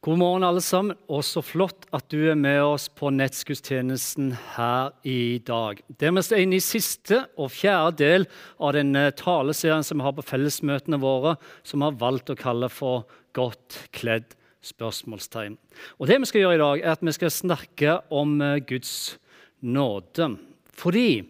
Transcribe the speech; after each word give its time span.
God 0.00 0.18
morgen, 0.20 0.44
alle 0.46 0.60
sammen. 0.62 0.94
Og 1.10 1.24
så 1.26 1.40
flott 1.42 1.88
at 1.90 2.04
du 2.12 2.20
er 2.30 2.36
med 2.38 2.60
oss 2.62 2.84
på 2.86 3.10
nettskudstjenesten 3.10 4.30
her 4.54 4.92
i 5.02 5.40
dag. 5.42 5.80
Det 5.90 6.06
er 6.06 6.38
inne 6.38 6.60
i 6.60 6.62
siste 6.62 7.24
og 7.34 7.50
fjerde 7.50 7.98
del 7.98 8.28
av 8.62 8.76
den 8.78 8.94
taleserien 9.18 9.82
som 9.82 9.98
vi 9.98 10.06
har 10.06 10.14
på 10.14 10.22
fellesmøtene 10.28 11.00
våre, 11.02 11.34
som 11.66 11.82
vi 11.82 11.88
har 11.88 11.98
valgt 11.98 12.30
å 12.30 12.38
kalle 12.38 12.70
for 12.70 13.08
Godt 13.34 13.88
kledd? 13.94 14.38
spørsmålstegn. 14.68 15.54
Og 15.98 16.08
Det 16.10 16.16
vi 16.18 16.26
skal 16.26 16.40
gjøre 16.42 16.54
i 16.56 16.62
dag, 16.62 16.80
er 16.82 16.94
at 16.96 17.04
vi 17.06 17.12
skal 17.14 17.30
snakke 17.30 17.92
om 18.10 18.40
eh, 18.42 18.58
Guds 18.58 19.18
nåde. 19.62 20.32
Fordi 20.74 21.22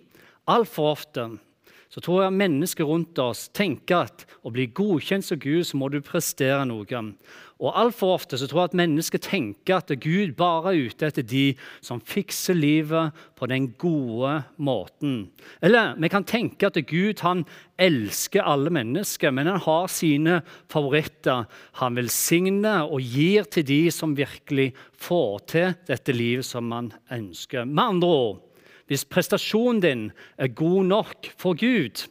altfor 0.49 0.95
ofte 0.95 1.27
så 1.89 2.03
tror 2.05 2.23
jeg 2.23 2.37
mennesker 2.37 2.85
rundt 2.85 3.19
oss 3.23 3.47
tenker 3.57 4.09
at 4.09 4.25
å 4.45 4.53
bli 4.53 4.67
godkjent 4.77 5.25
som 5.25 5.41
Gud, 5.41 5.65
så 5.65 5.79
må 5.81 5.89
du 5.89 6.03
prestere 6.05 6.67
noe. 6.69 7.01
Og 7.59 7.75
Altfor 7.75 8.13
ofte 8.15 8.39
så 8.39 8.47
tror 8.47 8.61
jeg 8.63 8.71
at 8.71 8.79
mennesker 8.79 9.19
tenker 9.23 9.81
at 9.81 9.91
Gud 9.99 10.37
bare 10.39 10.71
er 10.71 10.87
ute 10.87 11.09
etter 11.09 11.25
de 11.27 11.57
som 11.83 11.99
fikser 11.99 12.55
livet 12.55 13.17
på 13.39 13.49
den 13.51 13.73
gode 13.81 14.37
måten. 14.63 15.17
Eller 15.59 15.97
vi 15.99 16.11
kan 16.13 16.27
tenke 16.29 16.71
at 16.71 16.79
Gud 16.87 17.19
han 17.27 17.43
elsker 17.83 18.47
alle 18.47 18.71
mennesker, 18.75 19.35
men 19.35 19.51
han 19.51 19.63
har 19.65 19.91
sine 19.91 20.41
favoritter. 20.71 21.49
Han 21.83 21.99
velsigner 21.99 22.87
og 22.87 23.03
gir 23.03 23.49
til 23.51 23.67
de 23.67 23.81
som 23.95 24.15
virkelig 24.19 24.71
får 24.95 25.35
til 25.51 25.73
dette 25.91 26.15
livet 26.15 26.47
som 26.47 26.71
man 26.71 26.93
ønsker. 27.11 27.67
Med 27.67 27.85
andre 27.97 28.13
ord, 28.21 28.45
hvis 28.87 29.05
prestasjonen 29.05 29.83
din 29.83 30.07
er 30.39 30.55
god 30.55 30.87
nok 30.95 31.33
for 31.37 31.59
Gud, 31.59 32.07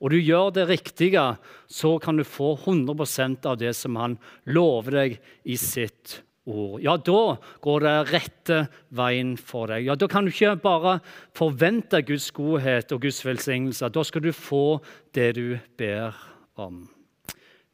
og 0.00 0.12
du 0.12 0.18
gjør 0.18 0.52
det 0.56 0.68
riktige, 0.70 1.24
så 1.70 1.96
kan 2.02 2.18
du 2.18 2.24
få 2.26 2.54
100% 2.56 3.48
av 3.48 3.58
det 3.60 3.72
som 3.78 3.96
han 4.00 4.18
lover 4.46 4.98
deg 4.98 5.18
i 5.44 5.56
sitt 5.60 6.20
ord. 6.44 6.80
Ja, 6.82 6.96
da 6.96 7.36
går 7.62 7.84
det 7.86 7.94
rette 8.12 8.58
veien 8.94 9.36
for 9.38 9.70
deg. 9.70 9.86
Ja, 9.86 9.94
Da 9.94 10.08
kan 10.10 10.24
du 10.24 10.32
ikke 10.32 10.56
bare 10.62 10.98
forvente 11.38 12.02
Guds 12.02 12.30
godhet 12.34 12.92
og 12.92 13.02
Guds 13.06 13.22
velsignelse. 13.24 13.92
Da 13.92 14.02
skal 14.02 14.22
du 14.22 14.32
få 14.32 14.80
det 15.14 15.34
du 15.38 15.58
ber 15.78 16.16
om. 16.56 16.88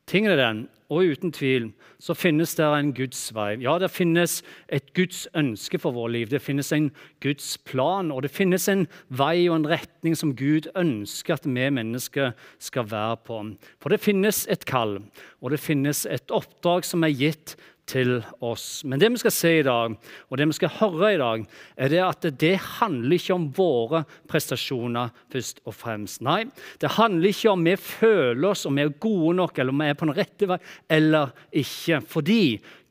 Tingen 0.09 0.33
er 0.33 0.41
den 0.41 0.67
og 0.89 1.05
uten 1.13 1.33
tvil 1.37 1.69
så 2.01 2.15
finnes 2.17 2.55
det 2.57 2.65
en 2.65 2.93
Guds 2.97 3.21
vei. 3.37 3.59
Ja, 3.61 3.75
det 3.81 3.91
finnes 3.93 4.39
et 4.73 4.93
Guds 4.97 5.27
ønske 5.37 5.81
for 5.83 5.93
vårt 5.93 6.15
liv. 6.15 6.31
Det 6.31 6.41
finnes 6.41 6.71
en 6.73 6.89
Guds 7.21 7.57
plan, 7.69 8.13
og 8.15 8.23
det 8.25 8.33
finnes 8.33 8.69
en 8.73 8.87
vei 9.09 9.49
og 9.51 9.59
en 9.59 9.69
retning 9.69 10.17
som 10.17 10.33
Gud 10.39 10.71
ønsker 10.79 11.37
at 11.37 11.49
vi 11.49 11.69
mennesker 11.75 12.33
skal 12.63 12.89
være 12.89 13.19
på. 13.29 13.43
For 13.83 13.93
det 13.93 14.01
finnes 14.01 14.47
et 14.49 14.65
kall, 14.69 15.01
og 15.43 15.53
det 15.53 15.61
finnes 15.61 16.07
et 16.07 16.33
oppdrag 16.33 16.89
som 16.89 17.05
er 17.05 17.13
gitt 17.13 17.59
til 17.89 18.19
oss. 18.45 18.83
Men 18.85 19.01
det 19.01 19.11
vi 19.15 19.21
skal 19.23 19.35
se 19.35 19.53
i 19.59 19.67
dag, 19.67 19.95
og 20.29 20.39
det 20.39 20.49
vi 20.51 20.57
skal 20.59 20.75
høre 20.79 21.13
i 21.15 21.21
dag, 21.21 21.45
er 21.77 21.93
det 21.93 22.03
at 22.05 22.29
det 22.41 22.55
handler 22.79 23.17
ikke 23.17 23.37
om 23.37 23.47
våre 23.57 24.03
prestasjoner 24.31 25.15
først 25.33 25.63
og 25.65 25.77
fremst. 25.77 26.23
Nei, 26.27 26.43
det 26.83 26.97
handler 26.99 27.33
ikke 27.33 27.55
om 27.55 27.65
vi 27.67 27.77
føler 27.81 28.51
oss 28.51 28.67
om 28.69 28.79
vi 28.79 28.85
er 28.87 28.99
gode 29.01 29.39
nok, 29.41 29.59
eller 29.59 29.75
om 29.75 29.83
vi 29.85 29.89
er 29.89 29.99
på 29.99 30.09
den 30.09 30.19
rette 30.19 30.51
vei 30.51 30.61
eller 30.99 31.33
ikke. 31.57 32.03
Fordi 32.09 32.43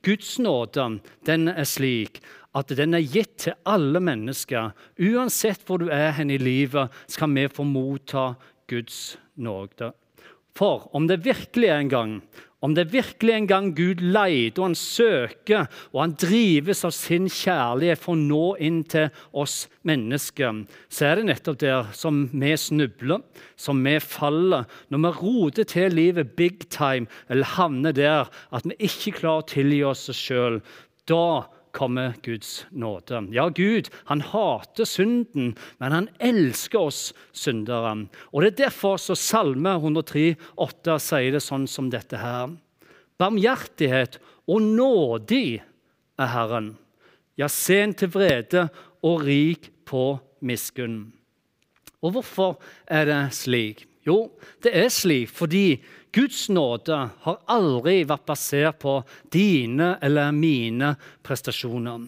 Guds 0.05 0.37
nåde 0.39 0.89
den 1.27 1.49
er 1.51 1.67
slik 1.67 2.21
at 2.57 2.71
den 2.73 2.95
er 2.97 3.05
gitt 3.05 3.35
til 3.43 3.57
alle 3.69 4.01
mennesker. 4.01 4.73
Uansett 4.97 5.63
hvor 5.67 5.81
du 5.81 5.91
er 5.93 6.15
hen 6.17 6.31
i 6.33 6.39
livet, 6.41 6.93
skal 7.11 7.33
vi 7.35 7.47
få 7.51 7.65
motta 7.67 8.31
Guds 8.69 9.17
nåde. 9.37 9.91
For 10.57 10.87
om 10.97 11.05
det 11.09 11.21
virkelig 11.25 11.69
er 11.69 11.83
en 11.83 11.91
gang 11.91 12.13
om 12.65 12.73
det 12.73 12.87
virkelig 12.89 13.33
en 13.35 13.47
gang 13.49 13.67
Gud 13.77 14.01
leter 14.01 14.61
og 14.61 14.69
han 14.71 14.77
søker 14.77 15.67
og 15.91 15.99
han 16.01 16.15
drives 16.17 16.81
av 16.87 16.93
sin 16.95 17.27
kjærlighet 17.29 18.01
for 18.01 18.15
å 18.15 18.21
nå 18.21 18.45
inn 18.65 18.79
til 18.89 19.11
oss 19.37 19.67
mennesker, 19.87 20.63
så 20.89 21.09
er 21.09 21.19
det 21.19 21.27
nettopp 21.29 21.59
der 21.61 21.91
som 21.97 22.23
vi 22.33 22.55
snubler, 22.57 23.21
som 23.59 23.83
vi 23.85 23.97
faller. 24.01 24.65
Når 24.89 25.03
vi 25.05 25.13
roter 25.21 25.69
til 25.69 25.93
livet 25.93 26.33
big 26.39 26.65
time 26.73 27.05
eller 27.29 27.55
havner 27.57 27.93
der 27.95 28.33
at 28.49 28.65
vi 28.65 28.79
ikke 28.89 29.19
klarer 29.21 29.45
å 29.45 29.49
tilgi 29.53 29.83
oss 29.85 30.07
sjøl, 30.17 30.61
da 31.07 31.45
kommer 31.77 32.15
Guds 32.25 32.65
nåde. 32.73 33.21
Ja, 33.35 33.47
Gud 33.53 33.89
han 34.09 34.23
hater 34.25 34.87
synden, 34.89 35.53
men 35.77 35.93
han 35.93 36.09
elsker 36.19 36.89
oss 36.89 37.01
syndere. 37.31 38.07
Og 38.33 38.41
Det 38.41 38.53
er 38.53 38.63
derfor 38.65 38.97
så 38.97 39.15
Salme 39.15 39.77
103, 39.77 40.35
8 40.57 40.97
sier 40.99 41.37
det 41.37 41.43
sånn 41.45 41.67
som 41.69 41.91
dette 41.93 42.17
her. 42.17 42.55
Barmhjertighet 43.17 44.17
og 44.47 44.61
nådig 44.61 45.59
er 46.17 46.31
Herren. 46.33 46.73
Ja, 47.37 47.47
sen 47.47 47.93
til 47.93 48.09
vrede 48.13 48.67
og 49.05 49.21
rik 49.27 49.69
på 49.85 50.17
miskunn. 50.41 51.11
Og 52.01 52.17
hvorfor 52.17 52.57
er 52.85 53.05
det 53.09 53.21
slik? 53.37 53.85
Jo, 54.07 54.31
det 54.63 54.71
er 54.77 54.89
slik 54.93 55.31
fordi 55.33 55.79
Guds 56.17 56.47
nåde 56.49 56.95
har 57.21 57.35
aldri 57.45 57.99
vært 58.09 58.25
basert 58.25 58.79
på 58.81 58.93
dine 59.29 59.91
eller 60.01 60.31
mine 60.33 60.95
prestasjoner. 61.21 62.07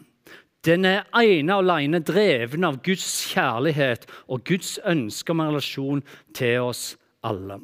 Den 0.66 0.88
er 0.90 1.04
ene 1.22 1.54
og 1.54 1.68
alene 1.68 2.00
dreven 2.02 2.66
av 2.66 2.80
Guds 2.84 3.06
kjærlighet 3.30 4.08
og 4.26 4.42
Guds 4.50 4.80
ønske 4.82 5.36
om 5.36 5.44
en 5.44 5.52
relasjon 5.52 6.02
til 6.34 6.66
oss 6.72 6.84
alle. 7.22 7.60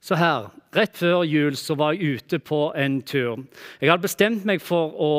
Så 0.00 0.16
her, 0.16 0.48
Rett 0.70 0.94
før 1.00 1.24
jul 1.26 1.56
så 1.58 1.74
var 1.74 1.96
jeg 1.96 2.20
ute 2.20 2.38
på 2.46 2.58
en 2.78 3.00
tur. 3.02 3.40
Jeg 3.82 3.90
hadde 3.90 4.04
bestemt 4.04 4.44
meg 4.46 4.60
for 4.62 4.92
å 4.94 5.14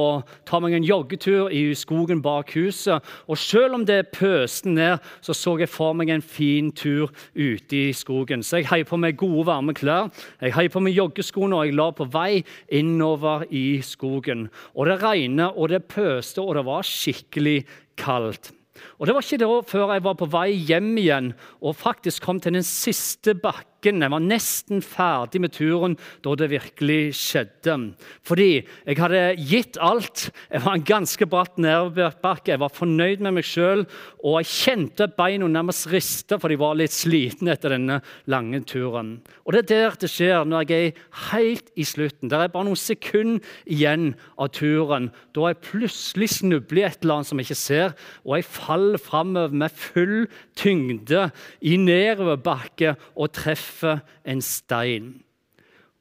ta 0.47 0.61
meg 0.63 0.77
en 0.77 0.85
joggetur 0.87 1.51
i 1.51 1.73
skogen 1.75 2.21
bak 2.23 2.53
huset. 2.55 3.03
Og 3.27 3.35
selv 3.35 3.75
om 3.75 3.83
det 3.83 4.13
pøste 4.15 4.71
ned, 4.71 5.03
så 5.19 5.35
så 5.35 5.57
jeg 5.59 5.67
for 5.67 5.91
meg 5.99 6.13
en 6.13 6.23
fin 6.23 6.69
tur 6.71 7.11
ute 7.35 7.75
i 7.75 7.91
skogen. 7.91 8.45
Så 8.47 8.61
jeg 8.61 8.69
heiv 8.69 8.87
på 8.87 8.99
meg 9.03 9.19
gode, 9.19 9.43
varme 9.49 9.75
klær. 9.75 10.07
Jeg 10.39 10.55
heiv 10.55 10.71
på 10.71 10.83
meg 10.85 10.95
joggeskoene, 10.95 11.57
og 11.57 11.67
jeg 11.67 11.75
la 11.75 11.89
på 11.97 12.07
vei 12.13 12.45
innover 12.79 13.43
i 13.51 13.81
skogen. 13.83 14.47
Og 14.71 14.87
det 14.87 15.01
regnet, 15.03 15.51
og 15.51 15.73
det 15.73 15.83
pøste, 15.91 16.39
og 16.39 16.55
det 16.55 16.63
var 16.69 16.87
skikkelig 16.87 17.65
kaldt. 17.99 18.53
Og 18.97 19.05
Det 19.05 19.13
var 19.13 19.21
ikke 19.21 19.37
da 19.43 19.49
før 19.67 19.91
jeg 19.93 20.03
var 20.07 20.15
på 20.15 20.29
vei 20.31 20.47
hjem 20.55 20.95
igjen 20.97 21.33
og 21.59 21.75
faktisk 21.75 22.23
kom 22.23 22.39
til 22.39 22.55
den 22.55 22.65
siste 22.65 23.35
bakken. 23.35 23.70
Jeg 23.81 24.11
var 24.13 24.21
nesten 24.21 24.81
ferdig 24.85 25.39
med 25.41 25.53
turen 25.55 25.95
da 26.21 26.35
det 26.37 26.51
virkelig 26.51 27.15
skjedde. 27.17 27.77
Fordi 28.21 28.61
jeg 28.61 28.97
hadde 28.99 29.21
gitt 29.41 29.79
alt. 29.81 30.27
Jeg 30.51 30.61
var 30.61 30.77
en 30.77 30.85
ganske 30.85 31.25
bratt 31.25 31.57
nedoverbakke. 31.57 32.53
Jeg 32.53 32.61
var 32.61 32.73
fornøyd 32.75 33.23
med 33.25 33.39
meg 33.39 33.47
sjøl. 33.47 33.87
Og 34.21 34.37
jeg 34.41 34.51
kjente 34.51 35.07
beina 35.17 35.49
nærmest 35.49 35.89
riste, 35.89 36.37
for 36.37 36.53
de 36.53 36.59
var 36.61 36.77
litt 36.77 36.93
slitne 36.93 37.55
etter 37.55 37.73
denne 37.73 38.01
lange 38.29 38.61
turen. 38.69 39.15
Og 39.45 39.55
Det 39.55 39.63
er 39.63 39.69
der 39.71 39.97
det 40.01 40.11
skjer 40.11 40.45
når 40.45 40.69
jeg 40.69 40.91
er 40.91 41.01
helt 41.31 41.73
i 41.75 41.85
slutten. 41.87 42.29
Det 42.29 42.37
er 42.37 42.53
bare 42.53 42.69
noen 42.69 42.77
sekunder 42.77 43.41
igjen 43.65 44.13
av 44.37 44.51
turen. 44.53 45.09
Da 45.33 45.49
jeg 45.49 45.61
plutselig 45.65 46.29
snubler 46.37 46.83
i 46.83 46.85
et 46.85 47.01
eller 47.01 47.17
annet 47.17 47.31
som 47.31 47.41
jeg 47.41 47.49
ikke 47.49 47.61
ser, 47.63 47.97
og 48.25 48.37
jeg 48.37 48.45
faller 48.45 49.01
framover 49.01 49.57
med 49.63 49.73
full 49.73 50.15
tyngde 50.59 51.29
i 51.65 51.77
nedoverbakke 51.81 52.95
og 53.15 53.33
treffer 53.33 53.70
en 53.83 54.41
stein. 54.45 55.13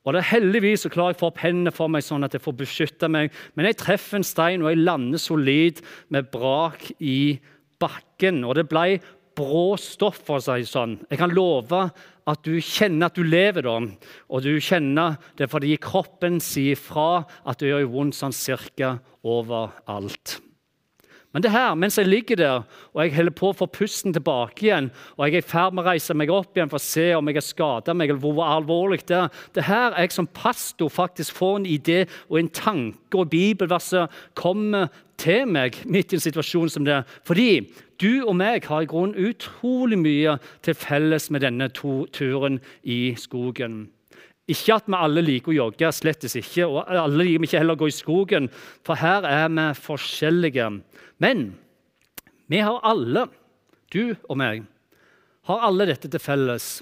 Og 0.06 0.14
det 0.14 0.22
er 0.22 0.30
Heldigvis 0.30 0.86
så 0.86 0.90
klarer 0.92 1.12
jeg 1.12 1.18
å 1.18 1.20
få 1.20 1.30
opp 1.30 1.40
hendene 1.42 1.72
for 1.74 1.92
meg 1.92 2.04
sånn 2.06 2.24
at 2.24 2.34
jeg 2.34 2.44
får 2.44 2.56
beskytte 2.62 3.10
meg. 3.12 3.34
Men 3.54 3.68
jeg 3.68 3.80
treffer 3.82 4.20
en 4.20 4.26
stein, 4.26 4.64
og 4.64 4.72
jeg 4.72 4.80
lander 4.80 5.20
solid 5.20 5.82
med 6.08 6.30
brak 6.32 6.86
i 7.04 7.36
bakken. 7.80 8.40
Og 8.48 8.56
det 8.56 8.66
ble 8.70 9.00
brå 9.36 9.76
stoff, 9.80 10.22
for 10.24 10.40
å 10.40 10.44
si 10.44 10.64
sånn. 10.68 10.96
Jeg 11.10 11.20
kan 11.20 11.34
love 11.36 11.84
at 12.30 12.44
du 12.46 12.56
kjenner 12.64 13.10
at 13.10 13.18
du 13.18 13.24
lever 13.26 13.66
da. 13.68 13.76
Og 14.32 14.44
du 14.44 14.54
kjenner 14.62 15.18
det 15.38 15.50
fordi 15.52 15.76
kroppen 15.82 16.40
sier 16.44 16.80
fra 16.80 17.26
at 17.44 17.60
det 17.60 17.72
gjør 17.72 17.90
vondt 17.92 18.16
sånn 18.16 18.36
cirka 18.36 18.96
overalt. 19.20 20.40
Men 21.30 21.44
det 21.44 21.52
her, 21.54 21.76
mens 21.78 21.98
jeg 21.98 22.08
ligger 22.10 22.36
der 22.36 22.62
og 22.90 23.02
jeg 23.04 23.14
holder 23.14 23.34
på 23.38 23.50
å 23.52 23.56
få 23.60 23.68
pusten 23.70 24.14
tilbake 24.14 24.64
igjen, 24.66 24.88
og 25.14 25.28
jeg 25.28 25.38
er 25.38 25.44
i 25.44 25.50
ferd 25.52 25.76
med 25.76 25.84
å 25.84 25.92
reise 25.92 26.16
meg 26.18 26.32
opp 26.34 26.56
igjen 26.58 26.72
for 26.72 26.80
å 26.80 26.82
se 26.82 27.04
om 27.14 27.30
jeg 27.30 27.38
har 27.38 27.46
skada 27.46 27.94
meg, 27.94 28.10
eller 28.10 28.24
hvor 28.24 28.40
alvorlig 28.48 29.04
det 29.06 29.18
er 29.20 29.44
Det 29.54 29.66
her 29.68 29.92
er 29.92 30.08
jeg 30.08 30.16
som 30.16 30.26
pastor 30.26 30.90
faktisk 30.90 31.38
får 31.38 31.60
en 31.60 31.68
idé 31.70 32.00
og 32.28 32.40
en 32.40 32.50
tanke, 32.50 33.14
og 33.14 33.30
bibelverset 33.30 34.10
kommer 34.34 34.90
til 35.20 35.46
meg 35.46 35.78
midt 35.84 36.12
i 36.12 36.18
en 36.18 36.26
situasjon 36.26 36.72
som 36.72 36.84
det. 36.84 37.02
Fordi 37.28 37.70
du 38.00 38.24
og 38.24 38.34
meg 38.40 38.66
har 38.66 38.82
i 38.82 38.90
grunnen 38.90 39.14
utrolig 39.14 39.98
mye 40.00 40.38
til 40.64 40.74
felles 40.74 41.30
med 41.30 41.44
denne 41.46 41.68
turen 41.70 42.58
i 42.82 43.14
skogen. 43.14 43.90
Ikke 44.50 44.76
at 44.80 44.88
vi 44.90 44.98
alle 44.98 45.22
liker 45.22 45.52
å 45.52 45.56
jogge, 45.56 45.92
slettes 45.94 46.34
ikke. 46.40 46.66
Og 46.66 46.82
alle 46.88 47.22
liker 47.22 47.42
vi 47.42 47.50
ikke 47.50 47.60
heller 47.60 47.78
å 47.78 47.82
gå 47.84 47.90
i 47.90 47.94
skogen, 47.94 48.48
for 48.86 48.98
her 48.98 49.26
er 49.28 49.48
vi 49.52 49.66
forskjellige. 49.78 50.68
Men 51.22 51.50
vi 52.50 52.62
har 52.64 52.80
alle, 52.86 53.28
du 53.94 54.16
og 54.28 54.38
meg, 54.40 54.64
har 55.46 55.66
alle 55.66 55.86
dette 55.90 56.10
til 56.10 56.22
felles. 56.22 56.80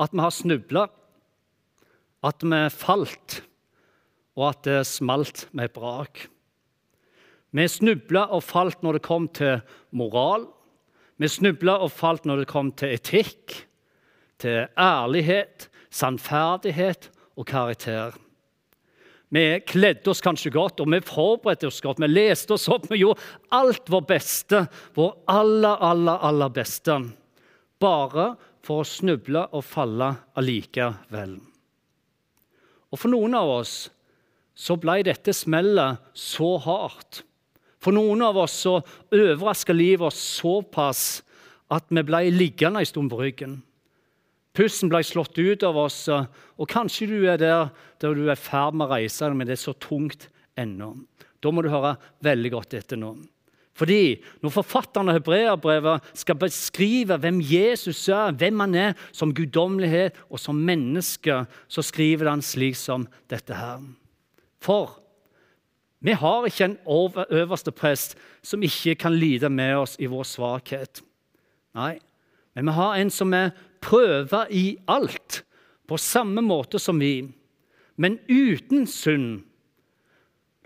At 0.00 0.14
vi 0.14 0.22
har 0.22 0.34
snubla, 0.34 0.86
at 2.26 2.44
vi 2.44 2.60
falt, 2.74 3.40
og 4.38 4.46
at 4.52 4.62
det 4.68 4.84
smalt 4.88 5.48
med 5.50 5.68
et 5.68 5.74
brak. 5.74 6.28
Vi 7.50 7.66
snubla 7.66 8.28
og 8.30 8.44
falt 8.46 8.84
når 8.84 8.98
det 8.98 9.06
kom 9.06 9.26
til 9.34 9.58
moral. 9.96 10.46
Vi 11.18 11.28
snubla 11.28 11.80
og 11.82 11.90
falt 11.92 12.28
når 12.28 12.44
det 12.44 12.52
kom 12.52 12.70
til 12.78 12.94
etikk, 12.94 13.56
til 14.40 14.70
ærlighet, 14.78 15.66
sannferdighet 15.90 17.10
og 17.38 17.46
karakter. 17.50 18.16
Vi 19.30 19.44
kledde 19.62 20.10
oss 20.10 20.22
kanskje 20.24 20.50
godt, 20.54 20.80
og 20.82 20.90
vi 20.90 20.98
forberedte 21.06 21.68
oss 21.70 21.78
godt. 21.84 22.00
Vi 22.02 22.08
leste 22.10 22.56
oss 22.56 22.66
opp, 22.72 22.88
vi 22.90 23.02
gjorde 23.04 23.22
alt 23.54 23.86
vårt 23.92 24.08
beste, 24.10 24.64
vår 24.98 25.12
aller, 25.30 25.76
aller, 25.86 26.18
aller 26.26 26.50
beste. 26.54 26.96
Bare 27.80 28.32
for 28.66 28.82
å 28.82 28.88
snuble 28.88 29.44
og 29.54 29.64
falle 29.64 30.10
allikevel. 30.38 31.38
Og 32.90 32.98
for 32.98 33.12
noen 33.12 33.38
av 33.38 33.54
oss 33.60 33.74
så 34.58 34.74
ble 34.80 34.98
dette 35.06 35.32
smellet 35.32 36.02
så 36.12 36.56
hardt. 36.66 37.22
For 37.80 37.94
noen 37.96 38.20
av 38.26 38.36
oss 38.42 38.58
så 38.66 38.80
overraska 39.14 39.72
livet 39.72 40.10
oss 40.10 40.18
såpass 40.42 41.22
at 41.70 41.86
vi 41.88 42.02
ble 42.04 42.26
liggende 42.34 42.82
en 42.82 42.88
stund 42.88 43.12
på 43.12 43.22
ryggen. 43.22 43.60
Pusten 44.56 44.90
ble 44.90 45.02
slått 45.06 45.38
ut 45.38 45.62
av 45.66 45.76
oss, 45.78 46.02
og 46.10 46.70
kanskje 46.70 47.06
du 47.10 47.18
er 47.30 47.38
der 47.38 47.68
der 48.00 48.16
du 48.16 48.24
er 48.26 48.34
i 48.34 48.40
ferd 48.40 48.74
med 48.74 48.88
å 48.88 48.94
reise 48.96 49.28
men 49.34 49.46
det 49.46 49.58
er 49.58 49.62
så 49.62 49.76
tungt 49.78 50.28
ennå. 50.58 50.94
Da 51.40 51.52
må 51.52 51.62
du 51.62 51.70
høre 51.72 51.96
veldig 52.24 52.50
godt 52.52 52.74
etter 52.80 52.98
nå. 53.00 53.14
Fordi 53.80 54.18
når 54.42 54.52
forfatteren 54.52 55.08
av 55.08 55.16
Hebreabrevet 55.16 56.08
skal 56.18 56.36
beskrive 56.40 57.16
hvem 57.20 57.38
Jesus 57.40 58.02
er, 58.12 58.34
hvem 58.36 58.60
han 58.60 58.74
er 58.76 58.98
som 59.16 59.32
guddommelighet 59.32 60.18
og 60.28 60.40
som 60.42 60.58
menneske, 60.58 61.44
så 61.70 61.84
skriver 61.86 62.28
han 62.28 62.44
slik 62.44 62.76
som 62.76 63.06
dette 63.30 63.56
her. 63.56 63.80
For 64.60 64.98
vi 66.04 66.12
har 66.16 66.48
ikke 66.48 66.66
en 66.66 66.78
øverste 66.88 67.72
prest 67.76 68.18
som 68.44 68.62
ikke 68.64 68.98
kan 69.00 69.16
lide 69.16 69.48
med 69.52 69.78
oss 69.78 69.96
i 70.00 70.08
vår 70.10 70.28
svakhet. 70.28 71.00
Nei, 71.76 71.94
men 72.56 72.68
vi 72.68 72.76
har 72.76 72.98
en 72.98 73.12
som 73.14 73.32
er 73.36 73.52
prøva 73.82 74.46
i 74.50 74.78
alt, 74.90 75.42
på 75.88 75.98
samme 75.98 76.42
måte 76.44 76.78
som 76.78 77.00
vi, 77.02 77.24
men 78.00 78.18
uten 78.28 78.86
synd. 78.86 79.40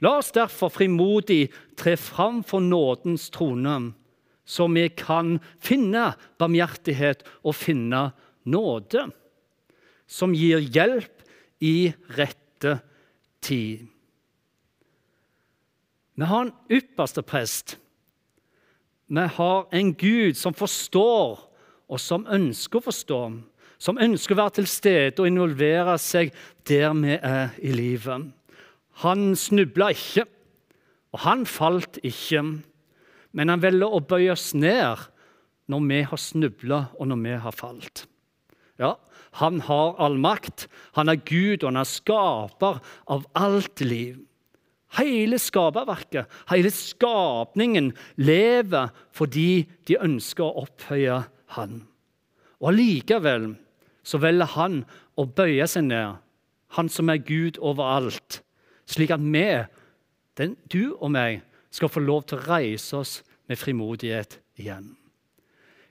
La 0.05 0.19
oss 0.19 0.33
derfor 0.35 0.73
frimodig 0.75 1.49
tre 1.79 1.95
fram 1.97 2.43
for 2.45 2.61
nådens 2.61 3.31
trone, 3.33 3.95
så 4.45 4.67
vi 4.69 4.89
kan 4.93 5.39
finne 5.63 6.11
barmhjertighet 6.39 7.25
og 7.43 7.57
finne 7.57 8.11
nåde, 8.45 9.07
som 10.07 10.35
gir 10.37 10.61
hjelp 10.61 11.25
i 11.65 11.95
rette 12.19 12.77
tid. 13.41 13.87
Vi 16.15 16.29
har 16.29 16.45
en 16.45 16.53
ypperste 16.71 17.25
prest. 17.27 17.79
Vi 19.11 19.25
har 19.37 19.67
en 19.73 19.95
Gud 19.99 20.37
som 20.39 20.55
forstår, 20.55 21.41
og 21.89 22.01
som 22.01 22.27
ønsker 22.31 22.81
å 22.81 22.87
forstå. 22.89 23.21
Som 23.83 23.99
ønsker 24.01 24.37
å 24.37 24.43
være 24.45 24.57
til 24.61 24.69
stede 24.71 25.21
og 25.21 25.29
involvere 25.29 25.97
seg 26.01 26.33
der 26.69 26.95
vi 26.97 27.19
er 27.19 27.57
i 27.61 27.75
livet. 27.75 28.31
Han 29.03 29.35
snubla 29.37 29.91
ikke, 29.93 30.25
og 31.15 31.25
han 31.27 31.45
falt 31.47 31.99
ikke. 32.07 32.43
Men 33.35 33.51
han 33.51 33.63
velger 33.63 33.91
å 33.91 34.03
bøye 34.03 34.33
oss 34.35 34.53
ned 34.55 35.11
når 35.71 35.87
vi 35.89 36.03
har 36.07 36.21
snubla, 36.21 36.81
og 37.01 37.09
når 37.11 37.23
vi 37.25 37.39
har 37.47 37.57
falt. 37.57 38.05
Ja, 38.79 38.95
han 39.41 39.61
har 39.67 39.97
all 40.03 40.19
makt. 40.21 40.69
Han 40.95 41.11
er 41.11 41.23
Gud, 41.23 41.63
og 41.63 41.73
han 41.73 41.81
er 41.83 41.89
skaper 41.89 42.81
av 43.11 43.27
alt 43.39 43.83
liv. 43.83 44.21
Hele 44.95 45.41
skaperverket, 45.43 46.31
hele 46.53 46.71
skapningen, 46.71 47.91
lever 48.15 48.93
fordi 49.15 49.65
de 49.89 49.99
ønsker 49.99 50.47
å 50.47 50.67
opphøye 50.69 51.25
Han. 51.56 51.83
Og 52.61 52.73
Allikevel 52.73 53.53
så 54.05 54.21
velger 54.23 54.53
han 54.56 54.83
å 55.17 55.27
bøye 55.27 55.67
seg 55.71 55.89
ned, 55.89 56.19
han 56.75 56.91
som 56.91 57.11
er 57.12 57.23
Gud 57.25 57.61
overalt, 57.62 58.41
slik 58.91 59.12
at 59.15 59.23
vi, 59.23 59.47
den, 60.39 60.56
du 60.73 60.97
og 60.99 61.12
meg, 61.15 61.45
skal 61.75 61.91
få 61.91 62.03
lov 62.05 62.27
til 62.29 62.39
å 62.39 62.47
reise 62.47 62.99
oss 63.01 63.15
med 63.51 63.59
frimodighet 63.59 64.39
igjen. 64.61 64.93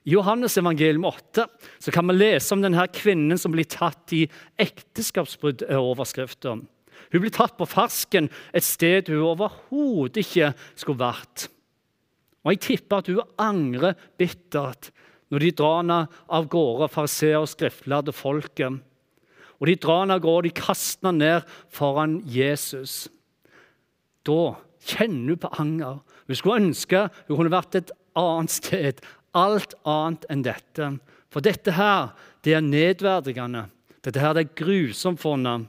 I 0.04 0.12
Johannes 0.12 0.56
evangelium 0.60 1.06
8 1.08 1.46
så 1.80 1.92
kan 1.92 2.06
vi 2.10 2.16
lese 2.18 2.52
om 2.52 2.60
denne 2.60 2.84
kvinnen 2.92 3.40
som 3.40 3.54
blir 3.54 3.68
tatt 3.68 4.12
i 4.12 4.26
ekteskapsbrudd. 4.60 5.64
overskriften. 5.72 6.66
Hun 7.12 7.22
blir 7.22 7.32
tatt 7.32 7.56
på 7.56 7.68
fersken 7.68 8.28
et 8.52 8.64
sted 8.64 9.08
hun 9.08 9.24
overhodet 9.30 10.24
ikke 10.24 10.52
skulle 10.76 11.00
vært. 11.00 11.48
Og 12.44 12.52
Jeg 12.52 12.60
tipper 12.60 13.00
at 13.00 13.08
hun 13.08 13.22
angrer 13.40 13.96
bittert 14.20 14.90
når 15.34 15.42
de 15.42 15.54
drar 15.58 15.80
henne 15.80 15.98
av 16.30 16.46
gårde, 16.50 16.88
fariseer 16.94 17.40
og 17.42 17.50
skriftlærde 17.50 18.14
folket. 18.14 18.78
Og 19.58 19.66
De 19.66 19.74
drar 19.80 20.04
henne 20.04 20.16
av 20.18 20.22
gårde, 20.22 20.48
de 20.48 20.54
kaster 20.54 21.10
henne 21.10 21.24
ned 21.24 21.50
foran 21.74 22.20
Jesus. 22.30 23.08
Da 24.24 24.54
kjenner 24.86 25.34
hun 25.34 25.42
på 25.42 25.52
anger. 25.58 26.00
Hun 26.28 26.38
skulle 26.38 26.62
ønske 26.62 27.04
hun 27.26 27.36
kunne 27.36 27.52
vært 27.52 27.80
et 27.80 27.92
annet 28.14 28.54
sted, 28.54 29.02
alt 29.34 29.74
annet 29.82 30.26
enn 30.30 30.46
dette. 30.46 30.90
For 31.34 31.42
dette 31.42 31.74
her, 31.74 32.12
det 32.46 32.54
er 32.54 32.62
nedverdigende. 32.62 33.66
Dette 34.04 34.22
her, 34.22 34.36
det 34.36 34.46
er 34.46 34.58
grusomt 34.62 35.18
for 35.18 35.34
henne 35.34 35.64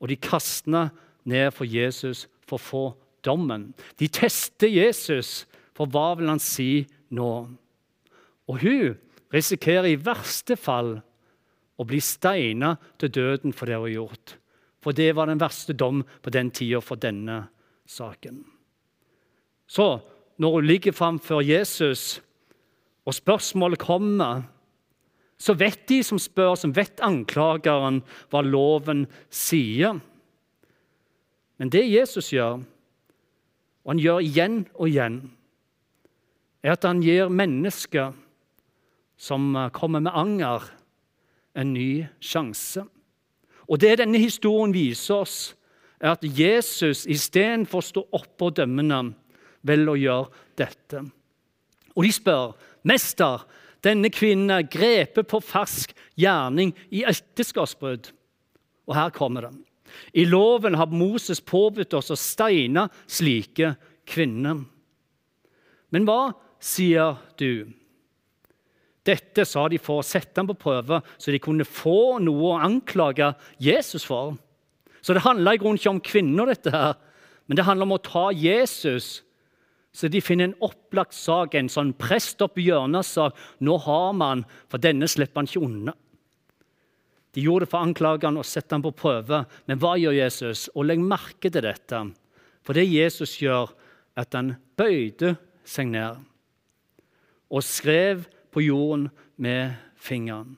og 0.00 0.10
de 0.10 0.16
kaster 0.20 0.90
ned 1.26 1.52
for 1.54 1.68
Jesus 1.68 2.26
for 2.46 2.58
å 2.58 2.66
få 2.66 2.84
dommen. 3.26 3.70
De 3.98 4.08
tester 4.12 4.70
Jesus, 4.70 5.44
for 5.76 5.90
hva 5.90 6.14
vil 6.18 6.30
han 6.30 6.42
si 6.42 6.86
nå? 7.14 7.48
Og 8.46 8.62
hun 8.62 8.96
risikerer 9.34 9.90
i 9.90 10.00
verste 10.00 10.56
fall 10.58 10.96
å 11.76 11.84
bli 11.84 12.00
steina 12.00 12.76
til 13.00 13.12
døden 13.12 13.54
for 13.56 13.68
det 13.68 13.78
hun 13.78 13.88
har 13.88 13.94
gjort. 13.94 14.36
For 14.82 14.96
det 14.96 15.10
var 15.18 15.26
den 15.26 15.42
verste 15.42 15.74
dom 15.74 16.04
på 16.22 16.30
den 16.30 16.52
tida 16.54 16.80
for 16.84 17.00
denne 17.00 17.46
saken. 17.90 18.44
Så 19.66 19.98
når 20.38 20.58
hun 20.58 20.68
ligger 20.68 20.94
framfor 20.94 21.42
Jesus, 21.42 22.20
og 23.06 23.14
spørsmålet 23.14 23.82
kommer 23.82 24.44
så 25.38 25.52
vet 25.52 25.84
de 25.88 26.00
som 26.04 26.18
spør, 26.20 26.54
som 26.56 26.72
vet 26.72 27.02
anklageren, 27.04 28.00
hva 28.32 28.40
loven 28.40 29.04
sier. 29.28 29.98
Men 31.60 31.72
det 31.72 31.84
Jesus 31.84 32.30
gjør, 32.32 32.62
og 33.84 33.92
han 33.92 34.00
gjør 34.00 34.22
igjen 34.24 34.62
og 34.74 34.88
igjen, 34.88 35.18
er 36.64 36.74
at 36.74 36.86
han 36.88 37.02
gir 37.04 37.28
mennesker 37.30 38.16
som 39.16 39.54
kommer 39.72 40.00
med 40.00 40.14
anger, 40.14 40.62
en 41.56 41.72
ny 41.72 42.06
sjanse. 42.20 42.84
Og 43.66 43.80
det 43.80 43.96
denne 43.98 44.20
historien 44.20 44.74
viser 44.74 45.22
oss, 45.22 45.38
er 46.00 46.12
at 46.12 46.24
Jesus 46.24 47.06
istedenfor 47.08 47.80
å 47.80 47.86
stå 47.86 48.02
oppå 48.18 48.50
og 48.50 48.58
dømme 48.58 48.84
ham, 48.92 49.14
velger 49.66 49.92
å 49.92 50.00
gjøre 50.00 50.42
dette. 50.60 51.04
Og 51.96 52.04
de 52.04 52.12
spør, 52.12 52.52
'Mester, 52.84 53.46
denne 53.82 54.10
kvinnen 54.10 54.50
er 54.50 54.68
grepet 54.68 55.26
på 55.26 55.40
fersk 55.40 55.94
gjerning 56.18 56.74
i 56.90 57.04
ekteskapsbrudd. 57.04 58.10
Og 58.86 58.94
her 58.94 59.10
kommer 59.10 59.40
det. 59.40 59.54
I 60.14 60.24
loven 60.24 60.74
har 60.74 60.86
Moses 60.86 61.40
påbudt 61.40 61.94
oss 61.94 62.10
å 62.10 62.18
steine 62.18 62.88
slike 63.06 63.76
kvinner. 64.06 64.64
Men 65.90 66.04
hva 66.04 66.34
sier 66.60 67.16
du? 67.38 67.72
Dette 69.06 69.44
sa 69.46 69.68
de 69.70 69.78
for 69.78 70.02
å 70.02 70.06
sette 70.06 70.40
ham 70.40 70.48
på 70.50 70.58
prøve, 70.66 71.00
så 71.16 71.32
de 71.32 71.42
kunne 71.42 71.66
få 71.68 72.18
noe 72.24 72.50
å 72.50 72.58
anklage 72.66 73.30
Jesus 73.62 74.06
for. 74.06 74.34
Så 75.00 75.14
det 75.14 75.22
handla 75.22 75.54
ikke 75.54 75.92
om 75.92 76.02
kvinner, 76.02 76.50
dette 76.50 76.72
her, 76.74 76.96
men 77.46 77.58
det 77.58 77.66
handler 77.68 77.86
om 77.86 77.94
å 77.94 78.02
ta 78.02 78.28
Jesus 78.34 79.20
så 79.96 80.10
de 80.12 80.20
finner 80.20 80.50
en 80.50 80.58
opplagt 80.66 81.16
sak, 81.16 81.54
en 81.56 81.70
sånn 81.72 81.94
prest 81.96 82.42
opp 82.44 82.58
i 82.60 82.66
hjørnet-sak. 82.66 83.36
Nå 83.64 83.78
har 83.86 84.10
man, 84.12 84.42
for 84.68 84.82
denne 84.82 85.08
slipper 85.08 85.40
han 85.40 85.48
ikke 85.48 85.62
unna. 85.64 85.94
De 87.32 87.44
gjorde 87.44 87.64
det 87.64 87.72
for 87.72 87.84
anklageren 87.84 88.36
og 88.36 88.44
sette 88.44 88.76
ham 88.76 88.84
på 88.84 88.92
prøve. 88.96 89.42
Men 89.64 89.80
hva 89.80 89.94
gjør 89.96 90.18
Jesus? 90.18 90.66
Og 90.76 90.84
legg 90.90 91.00
merke 91.00 91.48
til 91.48 91.64
dette. 91.64 92.02
For 92.60 92.76
det 92.76 92.84
Jesus 92.90 93.38
gjør, 93.40 93.72
at 94.20 94.36
han 94.36 94.54
bøyde 94.76 95.34
seg 95.68 95.90
ned 95.92 96.22
og 97.52 97.62
skrev 97.64 98.24
på 98.56 98.64
jorden 98.64 99.10
med 99.36 99.76
fingeren. 100.00 100.54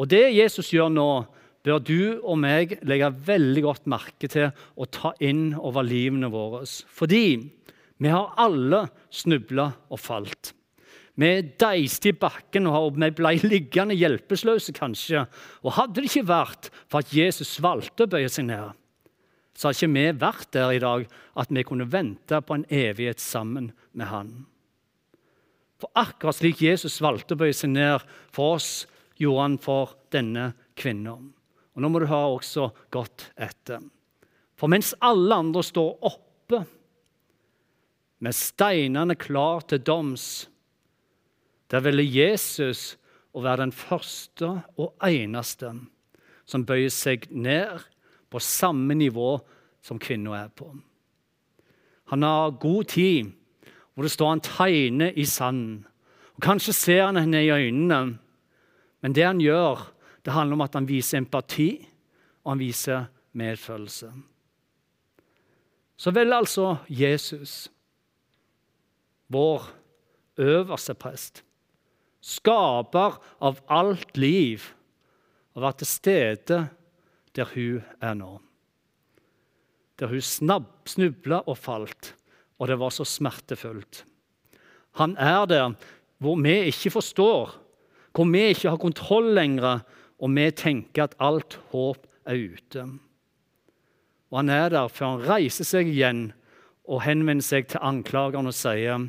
Og 0.00 0.08
det 0.10 0.32
Jesus 0.34 0.72
gjør 0.74 0.90
nå, 0.90 1.10
bør 1.62 1.78
du 1.84 2.00
og 2.24 2.38
meg 2.40 2.78
legge 2.88 3.10
veldig 3.26 3.62
godt 3.66 3.90
merke 3.92 4.30
til 4.32 4.48
og 4.74 4.88
ta 4.96 5.12
inn 5.22 5.52
over 5.54 5.84
livene 5.84 6.30
våre. 6.32 6.64
Fordi 6.64 7.24
vi 8.00 8.10
har 8.10 8.32
alle 8.40 8.86
snubla 9.12 9.68
og 9.92 10.00
falt. 10.00 10.54
Vi 11.20 11.30
deiste 11.60 12.10
i 12.10 12.16
bakken 12.16 12.68
og 12.70 12.96
vi 12.96 13.10
ble 13.12 13.34
liggende 13.44 13.96
hjelpeløse, 13.98 14.72
kanskje. 14.72 15.26
Og 15.60 15.74
hadde 15.76 16.00
det 16.00 16.08
ikke 16.08 16.30
vært 16.30 16.70
for 16.88 17.02
at 17.02 17.12
Jesus 17.12 17.58
valgte 17.60 18.06
å 18.06 18.12
bøye 18.14 18.30
seg 18.32 18.48
ned, 18.48 18.72
så 19.52 19.68
hadde 19.68 19.76
ikke 19.82 19.96
vi 19.98 20.20
vært 20.22 20.52
der 20.56 20.72
i 20.72 20.80
dag 20.80 21.04
at 21.42 21.52
vi 21.52 21.66
kunne 21.68 21.90
vente 21.92 22.40
på 22.40 22.56
en 22.56 22.64
evighet 22.72 23.20
sammen 23.20 23.74
med 23.92 24.08
Han. 24.08 24.32
For 25.80 25.90
akkurat 25.96 26.36
slik 26.36 26.60
Jesus 26.62 27.00
valgte 27.00 27.36
å 27.36 27.40
bøye 27.40 27.56
seg 27.56 27.72
ned 27.72 28.04
for 28.34 28.58
oss, 28.58 28.84
gjorde 29.20 29.46
han 29.46 29.56
for 29.60 29.94
denne 30.12 30.50
kvinnen. 30.78 31.30
Og 31.74 31.82
Nå 31.82 31.88
må 31.88 32.02
du 32.02 32.08
ha 32.10 32.20
også 32.28 32.68
godt 32.92 33.30
etter. 33.40 33.80
For 34.60 34.68
mens 34.68 34.92
alle 35.00 35.38
andre 35.40 35.62
står 35.64 36.04
oppe 36.04 36.64
med 38.20 38.36
steinene 38.36 39.16
klar 39.16 39.64
til 39.64 39.80
doms, 39.80 40.26
der 41.72 41.84
ville 41.86 42.04
Jesus 42.04 42.98
å 43.32 43.40
være 43.44 43.64
den 43.64 43.72
første 43.72 44.50
og 44.76 45.06
eneste 45.06 45.72
som 46.50 46.66
bøyer 46.66 46.92
seg 46.92 47.28
ned 47.30 47.86
på 48.30 48.42
samme 48.42 48.96
nivå 48.98 49.38
som 49.80 50.00
kvinna 50.02 50.34
er 50.42 50.50
på. 50.52 50.68
Han 52.10 52.26
har 52.26 52.56
god 52.60 52.90
tid, 52.90 53.30
hvor 53.94 54.06
det 54.06 54.12
står 54.14 54.28
han 54.34 54.42
tegner 54.44 55.16
i 55.18 55.24
sanden. 55.28 55.86
Og 56.36 56.44
Kanskje 56.44 56.74
ser 56.76 57.04
han 57.08 57.18
henne 57.20 57.42
i 57.44 57.52
øynene, 57.52 58.18
men 59.00 59.16
det 59.16 59.24
han 59.26 59.40
gjør, 59.40 59.82
det 60.24 60.32
handler 60.32 60.58
om 60.58 60.66
at 60.66 60.76
han 60.76 60.88
viser 60.88 61.18
empati, 61.18 61.70
og 62.44 62.52
han 62.54 62.62
viser 62.62 63.08
medfølelse. 63.36 64.10
Så 66.00 66.12
vel 66.16 66.32
altså 66.32 66.76
Jesus, 66.88 67.68
vår 69.28 69.68
øverste 70.40 70.94
prest, 70.96 71.42
skaper 72.20 73.18
av 73.40 73.60
alt 73.68 74.16
liv, 74.16 74.64
å 75.56 75.60
være 75.64 75.80
til 75.80 75.90
stede 75.90 76.60
der 77.36 77.52
hun 77.54 77.82
er 78.00 78.16
nå. 78.16 78.30
Der 80.00 80.08
hun 80.08 80.24
snubla 80.24 81.42
og 81.44 81.58
falt, 81.58 82.14
og 82.60 82.68
det 82.68 82.76
var 82.80 82.92
så 82.92 83.06
smertefullt. 83.08 84.04
Han 85.00 85.16
er 85.16 85.46
der 85.48 85.74
hvor 86.20 86.36
vi 86.36 86.52
ikke 86.68 86.92
forstår, 86.92 87.54
hvor 88.12 88.26
vi 88.28 88.50
ikke 88.52 88.68
har 88.68 88.80
kontroll 88.80 89.32
lenger, 89.34 89.80
og 90.20 90.34
vi 90.36 90.50
tenker 90.52 91.06
at 91.06 91.16
alt 91.20 91.56
håp 91.72 92.04
er 92.28 92.36
ute. 92.36 92.84
Og 94.30 94.38
han 94.38 94.52
er 94.52 94.68
der 94.68 94.90
før 94.92 95.16
han 95.16 95.24
reiser 95.24 95.64
seg 95.64 95.88
igjen 95.88 96.26
og 96.84 97.02
henvender 97.06 97.44
seg 97.46 97.70
til 97.70 97.80
anklageren 97.82 98.50
og 98.50 98.56
sier 98.56 99.08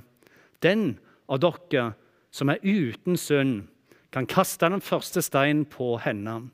den 0.64 0.96
av 1.28 1.42
dere 1.44 1.92
som 2.32 2.50
er 2.54 2.64
uten 2.64 3.18
synd, 3.20 3.68
kan 4.12 4.28
kaste 4.28 4.68
den 4.68 4.84
første 4.84 5.22
steinen 5.24 5.66
på 5.68 5.98
henne. 6.04 6.52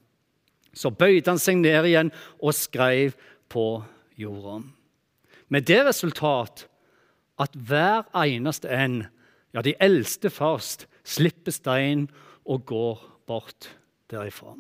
Så 0.73 0.91
bøyde 0.93 1.29
han 1.31 1.41
seg 1.41 1.59
ned 1.61 1.85
igjen 1.89 2.11
og 2.37 2.53
skrev 2.53 3.15
på 3.49 3.65
jorda. 4.17 4.59
Med 5.49 5.65
det 5.69 5.79
resultat 5.87 6.65
at 7.41 7.53
hver 7.53 8.07
eneste 8.17 8.69
en, 8.73 9.03
ja, 9.53 9.61
de 9.61 9.75
eldste 9.83 10.31
først, 10.33 10.87
slipper 11.07 11.53
stein 11.55 12.07
og 12.47 12.65
går 12.67 13.03
bort 13.27 13.69
derifra. 14.11 14.55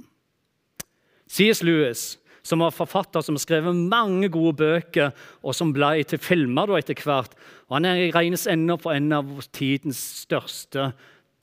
C.S. 1.27 1.63
Lewis, 1.63 2.15
som 2.47 2.63
var 2.63 2.71
forfatter 2.71 3.23
som 3.25 3.35
har 3.35 3.43
skrevet 3.43 3.75
mange 3.75 4.29
gode 4.31 4.55
bøker, 4.61 5.11
og 5.43 5.55
som 5.55 5.73
ble 5.75 6.03
til 6.07 6.21
filmer 6.23 6.71
etter 6.77 6.95
hvert. 7.03 7.33
Og 7.67 7.79
han 7.79 7.89
regnes 8.15 8.47
ennå 8.47 8.77
for 8.79 8.95
en 8.95 9.11
av 9.17 9.33
tidens 9.51 9.99
største 10.23 10.93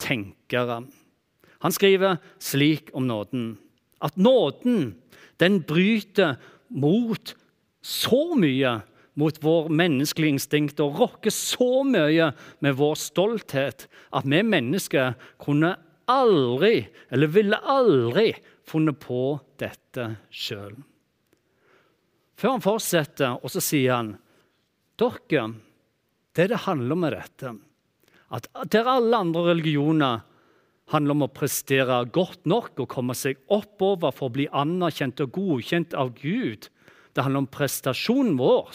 tenkere. 0.01 0.81
Han 1.61 1.75
skriver 1.75 2.17
slik 2.41 2.89
om 2.97 3.05
nåden 3.09 3.53
at 4.03 4.17
nåden 4.17 4.95
den 5.41 5.61
bryter 5.63 6.35
mot 6.69 7.33
så 7.85 8.21
mye 8.37 8.79
mot 9.19 9.37
vår 9.43 9.69
menneskelige 9.71 10.35
instinkt 10.35 10.81
og 10.83 10.99
rokker 10.99 11.33
så 11.33 11.83
mye 11.87 12.31
med 12.63 12.77
vår 12.79 12.97
stolthet 12.99 13.87
at 14.15 14.27
vi 14.27 14.41
mennesker 14.43 15.15
kunne 15.41 15.75
aldri, 16.11 16.85
eller 17.09 17.31
ville 17.33 17.61
aldri, 17.61 18.33
funnet 18.65 18.97
på 18.97 19.37
dette 19.61 20.07
sjøl. 20.33 20.73
Før 22.35 22.57
han 22.57 22.63
fortsetter, 22.65 23.37
og 23.39 23.51
så 23.53 23.61
sier 23.63 23.93
han 23.93 24.15
dere, 24.99 25.45
det 26.35 26.49
det 26.51 26.63
handler 26.65 26.95
om 26.95 27.03
med 27.05 27.15
dette, 27.15 27.53
at 28.35 28.49
der 28.73 28.89
alle 28.89 29.21
andre 29.21 29.51
religioner 29.51 30.23
handler 30.91 31.15
om 31.15 31.25
å 31.25 31.33
prestere 31.33 32.01
godt 32.13 32.45
nok 32.49 32.81
og 32.83 32.89
komme 32.91 33.15
seg 33.17 33.39
oppover 33.53 34.13
for 34.13 34.29
å 34.29 34.35
bli 34.35 34.47
anerkjent 34.51 35.21
og 35.23 35.33
godkjent 35.37 35.95
av 35.97 36.11
Gud. 36.17 36.67
Det 37.15 37.23
handler 37.23 37.45
om 37.45 37.49
prestasjonen 37.53 38.35
vår. 38.37 38.73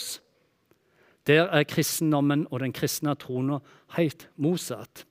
Der 1.28 1.50
er 1.52 1.68
kristendommen 1.68 2.46
og 2.50 2.62
den 2.62 2.72
kristne 2.72 3.14
troen 3.18 3.58
helt 3.96 4.28
motsatt. 4.40 5.04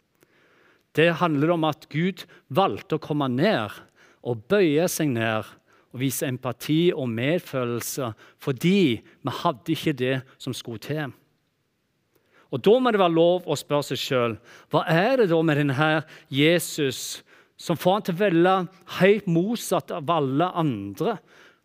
Det 0.96 1.12
handler 1.22 1.54
om 1.54 1.68
at 1.70 1.86
Gud 1.92 2.26
valgte 2.50 2.98
å 2.98 3.04
komme 3.04 3.30
ned 3.30 3.78
og 4.26 4.44
bøye 4.50 4.88
seg 4.90 5.14
ned 5.14 5.48
og 5.90 6.02
vise 6.02 6.28
empati 6.28 6.90
og 6.94 7.10
medfølelse 7.14 8.12
fordi 8.42 8.82
vi 9.00 9.36
hadde 9.42 9.74
ikke 9.74 9.96
det 9.98 10.18
som 10.42 10.54
skulle 10.54 10.82
til. 10.84 11.14
Og 12.50 12.62
Da 12.66 12.80
må 12.82 12.92
det 12.92 13.02
være 13.02 13.14
lov 13.14 13.46
å 13.46 13.58
spørre 13.58 13.92
seg 13.92 14.02
sjøl 14.02 14.38
hva 14.74 14.84
er 14.90 15.22
det 15.22 15.30
da 15.30 15.42
med 15.46 15.62
denne 15.62 15.90
Jesus 16.34 17.22
som 17.60 17.78
får 17.78 17.94
han 17.94 18.06
til 18.08 18.16
å 18.16 18.24
velge 18.24 18.56
helt 19.00 19.28
motsatt 19.30 19.92
av 19.94 20.10
alle 20.10 20.50
andre? 20.58 21.20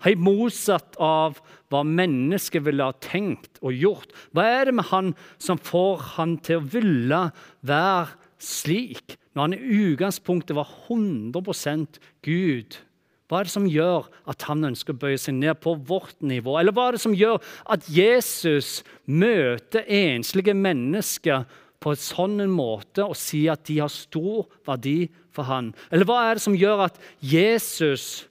Helt 0.05 0.21
motsatt 0.21 0.99
av 1.01 1.39
hva 1.73 1.81
mennesket 1.89 2.67
ville 2.67 2.85
ha 2.85 2.95
tenkt 3.03 3.59
og 3.65 3.73
gjort. 3.73 4.13
Hva 4.37 4.45
er 4.61 4.69
det 4.69 4.77
med 4.79 4.91
han 4.91 5.13
som 5.41 5.61
får 5.61 6.03
han 6.19 6.37
til 6.45 6.61
å 6.61 6.67
ville 6.77 7.21
være 7.65 8.13
slik, 8.45 9.17
når 9.35 9.47
han 9.47 9.57
i 9.57 9.79
utgangspunktet 9.89 10.59
var 10.59 10.69
100% 10.89 12.01
Gud? 12.27 12.77
Hva 13.25 13.41
er 13.41 13.49
det 13.49 13.55
som 13.55 13.65
gjør 13.67 14.11
at 14.29 14.45
han 14.51 14.69
ønsker 14.69 14.93
å 14.93 15.01
bøye 15.01 15.19
seg 15.21 15.39
ned 15.39 15.57
på 15.65 15.73
vårt 15.89 16.21
nivå? 16.21 16.59
Eller 16.61 16.77
hva 16.77 16.91
er 16.91 16.99
det 16.99 17.05
som 17.07 17.17
gjør 17.17 17.41
at 17.73 17.89
Jesus 17.89 18.83
møter 19.09 19.89
enslige 19.89 20.53
mennesker 20.55 21.47
på 21.81 21.95
en 21.95 22.01
sånn 22.01 22.45
måte 22.53 23.07
og 23.09 23.17
sier 23.17 23.57
at 23.57 23.65
de 23.69 23.81
har 23.81 23.93
stor 23.93 24.45
verdi 24.69 25.09
for 25.33 25.49
han? 25.49 25.73
Eller 25.89 26.09
hva 26.09 26.21
er 26.29 26.37
det 26.37 26.45
som 26.45 26.57
gjør 26.59 26.85
at 26.91 27.01
Jesus 27.25 28.27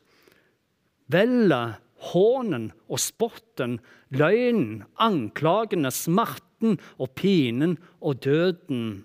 velger 1.11 1.77
hånen 2.11 2.69
og 2.91 2.99
spotten, 2.99 3.77
løgnen, 4.13 4.83
anklagene, 5.01 5.91
smerten 5.93 6.77
og 6.97 7.13
pinen 7.17 7.77
og 8.03 8.23
døden? 8.25 9.03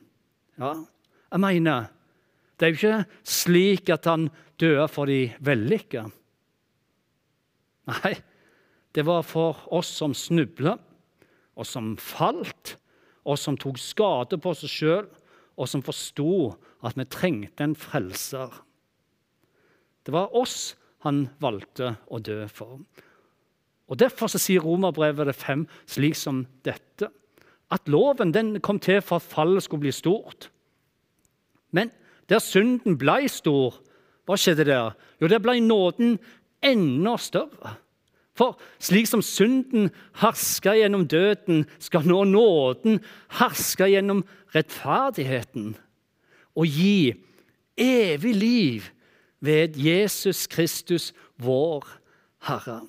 Ja, 0.59 0.75
jeg 1.31 1.45
mener 1.45 1.89
det 2.59 2.67
er 2.67 2.73
jo 2.73 2.79
ikke 2.79 3.19
slik 3.23 3.91
at 3.95 4.09
han 4.11 4.27
døde 4.59 4.89
for 4.91 5.07
de 5.07 5.29
vellykka. 5.47 6.09
Nei, 7.89 8.17
det 8.93 9.05
var 9.07 9.23
for 9.23 9.61
oss 9.71 9.93
som 10.01 10.17
snubla, 10.17 10.75
og 11.55 11.67
som 11.67 11.93
falt, 12.03 12.75
og 13.23 13.39
som 13.39 13.57
tok 13.61 13.79
skade 13.79 14.41
på 14.43 14.55
seg 14.59 14.73
sjøl, 14.73 15.07
og 15.59 15.71
som 15.71 15.85
forsto 15.87 16.51
at 16.87 16.99
vi 16.99 17.07
trengte 17.07 17.67
en 17.67 17.79
frelser. 17.79 18.51
Det 20.03 20.15
var 20.15 20.35
oss 20.35 20.75
han 21.07 21.29
valgte 21.43 21.95
å 22.11 22.21
dø 22.23 22.43
for. 22.51 22.79
Og 23.89 23.99
Derfor 24.01 24.29
sier 24.35 24.65
Romerbrevet 24.65 25.37
5 25.37 25.65
slik 25.89 26.17
som 26.19 26.45
dette, 26.67 27.09
at 27.71 27.89
loven 27.89 28.33
kom 28.65 28.79
til 28.81 29.01
for 29.05 29.21
at 29.21 29.29
fallet 29.29 29.65
skulle 29.65 29.87
bli 29.87 29.93
stort. 29.93 30.49
Men 31.73 31.91
der 32.29 32.41
synden 32.41 32.97
ble 33.01 33.29
stor, 33.29 33.77
hva 34.29 34.37
skjedde 34.37 34.67
der? 34.69 34.97
Jo, 35.21 35.29
der 35.29 35.41
ble 35.41 35.59
nåden 35.61 36.19
enda 36.65 37.17
større. 37.21 37.77
For 38.39 38.59
slik 38.79 39.09
som 39.11 39.23
synden 39.25 39.89
herska 40.21 40.77
gjennom 40.79 41.09
døden, 41.11 41.65
skal 41.83 42.07
nå 42.07 42.23
nåden 42.29 43.01
herske 43.41 43.89
gjennom 43.91 44.23
rettferdigheten 44.55 45.73
og 46.59 46.67
gi 46.67 47.15
evig 47.79 48.35
liv 48.37 48.87
ved 49.41 49.77
Jesus 49.79 50.47
Kristus, 50.51 51.13
vår 51.39 51.87
Herre. 52.49 52.81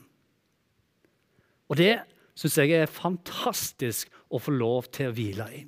Og 1.69 1.77
det 1.77 1.99
syns 2.39 2.57
jeg 2.57 2.73
er 2.73 2.89
fantastisk 2.89 4.09
å 4.29 4.41
få 4.41 4.53
lov 4.55 4.89
til 4.93 5.09
å 5.09 5.15
hvile 5.15 5.49
i. 5.53 5.63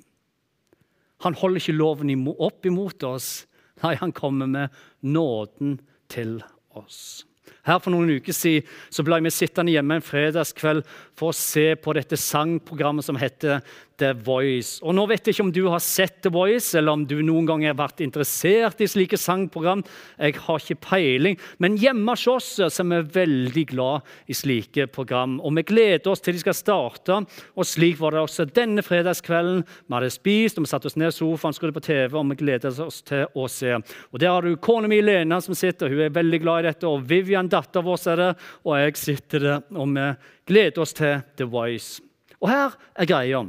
Han 1.22 1.38
holder 1.38 1.62
ikke 1.62 1.78
loven 1.78 2.14
opp 2.34 2.66
imot 2.66 3.04
oss, 3.06 3.46
Nei, 3.82 3.96
han 3.98 4.12
kommer 4.14 4.46
med 4.46 4.74
nåden 5.02 5.80
til 6.12 6.36
oss. 6.78 7.24
Her 7.66 7.78
For 7.82 7.94
noen 7.94 8.10
uker 8.18 8.34
siden 8.34 8.68
så 8.90 9.04
ble 9.06 9.20
vi 9.24 9.32
sittende 9.34 9.74
hjemme 9.74 9.98
en 9.98 10.04
fredagskveld 10.04 10.84
for 11.18 11.30
å 11.30 11.36
se 11.36 11.72
på 11.78 11.94
dette 11.96 12.18
sangprogrammet 12.18 13.06
som 13.06 13.18
heter 13.18 13.62
The 14.02 14.12
Voice. 14.18 14.80
Og 14.82 14.96
nå 14.96 15.04
vet 15.06 15.28
jeg 15.28 15.36
ikke 15.36 15.44
om 15.44 15.52
du 15.54 15.62
har 15.70 15.82
sett 15.82 16.18
The 16.24 16.32
Voice, 16.34 16.72
eller 16.78 16.96
om 16.96 17.04
du 17.06 17.20
noen 17.22 17.46
gang 17.46 17.62
har 17.68 17.76
vært 17.78 18.02
interessert 18.02 18.80
i 18.82 18.88
slike 18.90 19.18
sangprogram. 19.20 19.84
Jeg 20.18 20.40
har 20.42 20.62
ikke 20.62 20.80
peiling. 20.88 21.38
Men 21.62 21.78
hjemme 21.78 22.16
hos 22.16 22.26
oss 22.32 22.80
er 22.82 22.88
vi 22.90 22.98
veldig 23.14 23.64
glad 23.70 24.10
i 24.26 24.36
slike 24.36 24.88
program. 24.90 25.38
Og 25.40 25.54
vi 25.58 25.66
gleder 25.70 26.10
oss 26.10 26.24
til 26.24 26.34
de 26.34 26.42
skal 26.42 26.58
starte. 26.58 27.20
Og 27.54 27.68
slik 27.68 28.00
var 28.00 28.16
det 28.16 28.24
også 28.24 28.48
denne 28.50 28.82
fredagskvelden. 28.82 29.62
Vi 29.62 29.96
hadde 29.96 30.10
spist, 30.16 30.58
og 30.58 30.66
vi 30.66 30.72
satte 30.72 30.90
oss 30.90 30.98
ned 30.98 31.12
i 31.12 31.16
sofaen, 31.20 31.54
skrudde 31.56 31.78
på 31.78 31.86
TV, 31.86 32.18
og 32.18 32.26
vi 32.32 32.40
gleder 32.42 32.82
oss 32.82 33.00
til 33.06 33.28
å 33.38 33.46
se. 33.52 33.78
Og 34.10 34.22
Der 34.22 34.34
har 34.34 34.42
du 34.42 34.56
kona 34.56 34.90
mi 34.90 35.00
Lena 35.02 35.40
som 35.40 35.54
sitter. 35.54 35.92
Hun 35.92 36.08
er 36.08 36.14
veldig 36.18 36.42
glad 36.42 36.64
i 36.64 36.70
dette. 36.72 36.90
Og 36.90 37.06
Vivian, 37.06 37.50
datteren 37.52 37.86
vår, 37.86 38.06
er 38.10 38.22
det. 38.24 38.30
Og 38.66 38.78
jeg 38.80 38.98
sitter 39.06 39.48
der. 39.48 39.66
Og 39.78 39.94
vi 39.94 40.12
gleder 40.50 40.82
oss 40.82 40.96
til 40.98 41.20
The 41.38 41.46
Voice. 41.46 42.02
Og 42.42 42.50
her 42.50 42.78
er 42.98 43.06
greia. 43.06 43.46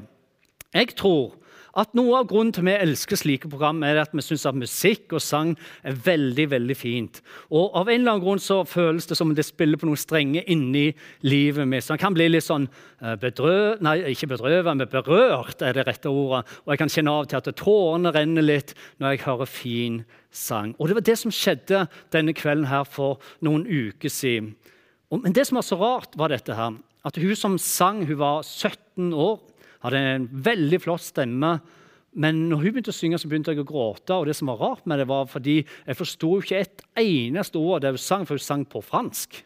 Jeg 0.74 0.96
tror 0.98 1.36
at 1.74 1.96
Noe 1.98 2.20
av 2.20 2.28
grunnen 2.30 2.52
til 2.54 2.62
at 2.62 2.68
vi 2.68 2.74
elsker 2.86 3.18
slike 3.18 3.50
program, 3.50 3.80
er 3.86 3.98
at 4.04 4.12
vi 4.14 4.22
syns 4.22 4.46
at 4.46 4.58
musikk 4.58 5.16
og 5.18 5.24
sang 5.26 5.56
er 5.82 5.96
veldig 6.06 6.46
veldig 6.52 6.76
fint. 6.78 7.18
Og 7.50 7.74
Av 7.74 7.90
en 7.90 7.96
eller 7.98 8.14
annen 8.14 8.24
grunn 8.24 8.42
så 8.42 8.60
føles 8.70 9.08
det 9.10 9.18
som 9.18 9.32
om 9.32 9.36
det 9.36 9.46
spiller 9.48 9.82
på 9.82 9.90
noen 9.90 9.98
strenger 9.98 10.46
inni 10.54 10.92
livet 11.26 11.66
mitt. 11.70 11.86
Så 11.86 11.96
jeg 11.96 12.04
kan 12.04 12.14
bli 12.14 12.28
litt 12.30 12.46
sånn 12.46 12.68
eh, 13.02 13.16
bedrø... 13.18 13.56
Nei, 13.82 13.96
ikke 14.14 14.30
bedrøvet, 14.36 14.70
men 14.70 14.90
berørt 14.92 15.66
er 15.66 15.74
det 15.74 15.88
rette 15.88 16.14
ordet. 16.14 16.44
Og 16.64 16.76
jeg 16.76 16.84
kan 16.84 16.94
kjenne 16.94 17.16
av 17.18 17.30
til 17.32 17.42
at 17.42 17.50
tårene 17.58 18.14
renner 18.14 18.46
litt 18.46 18.76
når 19.02 19.16
jeg 19.16 19.26
hører 19.26 19.50
fin 19.50 20.04
sang. 20.30 20.76
Og 20.78 20.92
Det 20.92 21.00
var 21.00 21.08
det 21.10 21.18
som 21.24 21.34
skjedde 21.34 21.88
denne 22.14 22.38
kvelden 22.38 22.70
her 22.70 22.86
for 22.86 23.18
noen 23.42 23.66
uker 23.66 24.14
siden. 24.14 24.54
Men 25.14 25.34
det 25.34 25.48
som 25.50 25.58
var 25.58 25.66
så 25.66 25.78
rart, 25.78 26.14
var 26.18 26.30
dette 26.34 26.54
her, 26.58 26.78
at 27.04 27.18
hun 27.20 27.36
som 27.38 27.58
sang, 27.62 28.06
hun 28.06 28.18
var 28.22 28.46
17 28.46 29.10
år 29.14 29.42
hadde 29.84 30.04
en 30.16 30.28
veldig 30.46 30.80
flott 30.84 31.04
stemme. 31.04 31.58
Men 32.14 32.44
når 32.50 32.62
hun 32.62 32.76
begynte 32.76 32.94
å 32.94 32.96
synge, 32.96 33.20
så 33.20 33.30
begynte 33.30 33.54
jeg 33.54 33.64
å 33.64 33.68
gråte. 33.68 34.16
Og 34.16 34.28
det 34.30 34.36
som 34.38 34.52
var 34.52 34.62
rart 34.62 34.86
med 34.90 35.02
det 35.02 35.10
var 35.10 35.26
fordi 35.30 35.62
jeg 35.64 35.98
forsto 35.98 36.36
ikke 36.42 36.62
et 36.62 36.86
eneste 37.02 37.60
ord 37.60 37.80
av 37.80 37.84
det 37.86 37.96
hun 37.96 38.06
sang, 38.06 38.28
for 38.30 38.38
hun 38.38 38.46
sang 38.46 38.66
på 38.70 38.84
fransk. 38.86 39.42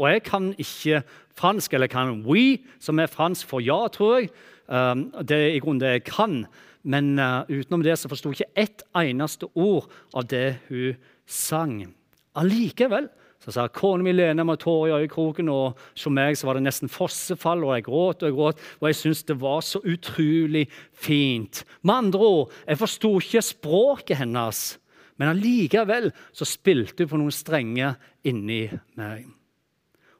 Og 0.00 0.08
jeg 0.08 0.24
kan 0.24 0.50
ikke 0.60 1.02
fransk, 1.36 1.74
eller 1.76 1.90
kan 1.92 2.22
oui, 2.24 2.62
som 2.80 3.00
er 3.00 3.12
fransk 3.12 3.48
for 3.50 3.64
ja, 3.64 3.80
tror 3.92 4.20
jeg. 4.22 4.30
Um, 4.72 5.10
det 5.20 5.36
er 5.36 5.56
i 5.56 5.60
grunnen 5.60 5.82
det 5.82 5.96
jeg 5.98 6.06
kan. 6.08 6.38
Men 6.82 7.18
uh, 7.20 7.44
utenom 7.50 7.84
det 7.84 7.98
så 8.00 8.10
forsto 8.10 8.32
jeg 8.32 8.40
ikke 8.40 8.64
ett 8.64 8.86
eneste 8.98 9.50
ord 9.52 9.90
av 10.16 10.26
det 10.32 10.62
hun 10.70 10.96
sang. 11.28 11.82
Allikevel 12.40 13.10
så 13.42 13.50
sa 13.50 13.64
kona 13.74 14.04
mi 14.06 14.12
Lene 14.14 14.44
med 14.46 14.60
tårer 14.62 14.92
i 14.92 15.02
øyekroken, 15.02 15.48
og 15.50 15.80
som 15.98 16.14
meg 16.14 16.36
så 16.38 16.46
var 16.46 16.58
det 16.58 16.66
nesten 16.68 16.90
fossefall, 16.90 17.64
og 17.66 17.74
jeg 17.74 17.86
gråt 17.88 18.22
og 18.22 18.28
jeg 18.28 18.36
gråt, 18.36 18.62
og 18.78 18.86
jeg 18.86 18.98
syntes 19.00 19.24
det 19.26 19.38
var 19.42 19.64
så 19.66 19.80
utrolig 19.82 20.68
fint. 20.94 21.64
Med 21.82 21.94
andre 21.96 22.28
ord, 22.28 22.54
jeg 22.68 22.78
forsto 22.78 23.16
ikke 23.18 23.44
språket 23.48 24.20
hennes, 24.22 24.62
men 25.18 25.32
allikevel 25.34 26.12
så 26.30 26.46
spilte 26.46 27.02
hun 27.02 27.10
på 27.10 27.22
noen 27.24 27.34
strenger 27.34 27.98
inni 28.26 28.62
meg. 28.98 29.26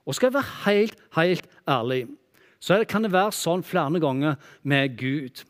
Og 0.02 0.18
skal 0.18 0.32
jeg 0.32 0.38
være 0.40 0.58
helt, 0.66 1.00
helt 1.14 1.48
ærlig, 1.70 2.02
så 2.62 2.82
kan 2.90 3.06
det 3.06 3.14
være 3.14 3.34
sånn 3.38 3.62
flere 3.66 4.02
ganger 4.02 4.38
med 4.66 4.98
Gud. 4.98 5.46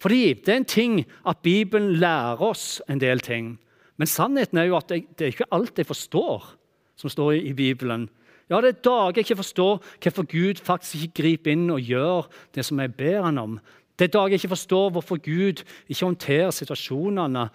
Fordi 0.00 0.34
det 0.34 0.50
er 0.52 0.60
en 0.60 0.68
ting 0.68 1.02
at 1.28 1.40
Bibelen 1.44 1.94
lærer 2.02 2.40
oss 2.44 2.82
en 2.90 3.00
del 3.00 3.20
ting. 3.24 3.54
Men 3.96 4.10
sannheten 4.10 4.60
er 4.60 4.68
jo 4.68 4.76
at 4.76 4.90
det 4.92 5.24
er 5.24 5.32
ikke 5.32 5.52
alt 5.54 5.78
jeg 5.78 5.88
forstår 5.88 6.58
som 6.96 7.10
står 7.10 7.38
i 7.40 7.52
Bibelen. 7.56 8.08
Ja, 8.50 8.60
det 8.60 8.68
er 8.68 8.82
dager 8.84 9.16
jeg 9.16 9.26
ikke 9.26 9.40
forstår 9.40 9.78
hvorfor 10.02 10.26
Gud 10.28 10.60
faktisk 10.60 11.06
ikke 11.06 11.22
griper 11.22 11.54
inn 11.54 11.70
og 11.72 11.80
gjør 11.80 12.28
det 12.54 12.64
som 12.68 12.80
jeg 12.82 12.94
ber 12.94 13.22
han 13.24 13.38
om. 13.38 13.58
Det 13.96 14.08
er 14.08 14.14
dager 14.18 14.34
jeg 14.34 14.42
ikke 14.42 14.56
forstår 14.56 14.90
hvorfor 14.92 15.20
Gud 15.22 15.62
ikke 15.88 16.04
håndterer 16.04 16.50
situasjonene. 16.50 17.48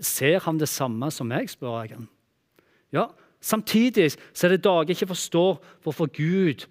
Ser 0.00 0.40
han 0.46 0.58
det 0.58 0.68
samme 0.70 1.10
som 1.10 1.28
meg, 1.30 1.50
spør 1.50 1.84
jeg. 1.84 2.06
Ja, 2.94 3.08
Samtidig 3.40 4.12
så 4.36 4.46
er 4.46 4.54
det 4.54 4.64
dager 4.64 4.90
jeg 4.90 4.98
ikke 4.98 5.14
forstår 5.14 5.60
hvorfor 5.82 6.10
Gud 6.12 6.66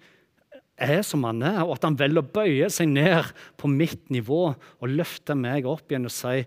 er 0.80 1.02
som 1.02 1.24
han 1.26 1.42
er, 1.42 1.64
og 1.66 1.74
at 1.76 1.84
han 1.84 1.98
velger 1.98 2.22
å 2.22 2.30
bøye 2.38 2.68
seg 2.72 2.92
ned 2.94 3.32
på 3.60 3.68
mitt 3.68 4.06
nivå 4.14 4.42
og 4.54 4.92
løfte 4.94 5.34
meg 5.36 5.66
opp 5.68 5.90
igjen 5.90 6.06
og 6.08 6.14
si 6.14 6.46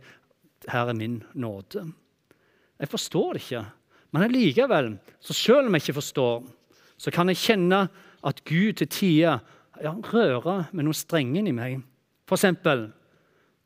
'Her 0.64 0.90
er 0.90 0.94
min 0.94 1.24
nåde'. 1.36 1.92
Jeg 2.80 2.90
forstår 2.90 3.34
det 3.34 3.42
ikke. 3.44 3.66
Men 4.14 4.28
allikevel, 4.28 4.94
så 5.24 5.34
selv 5.34 5.68
om 5.68 5.76
jeg 5.76 5.88
ikke 5.88 5.98
forstår, 5.98 6.44
så 7.02 7.12
kan 7.12 7.32
jeg 7.32 7.42
kjenne 7.42 7.88
at 8.24 8.44
Gud 8.46 8.78
til 8.80 8.88
tider 8.88 9.42
ja, 9.82 9.94
rører 10.14 10.70
med 10.72 10.86
noen 10.86 10.98
strengen 10.98 11.50
i 11.50 11.56
meg. 11.56 11.82
F.eks. 12.30 12.46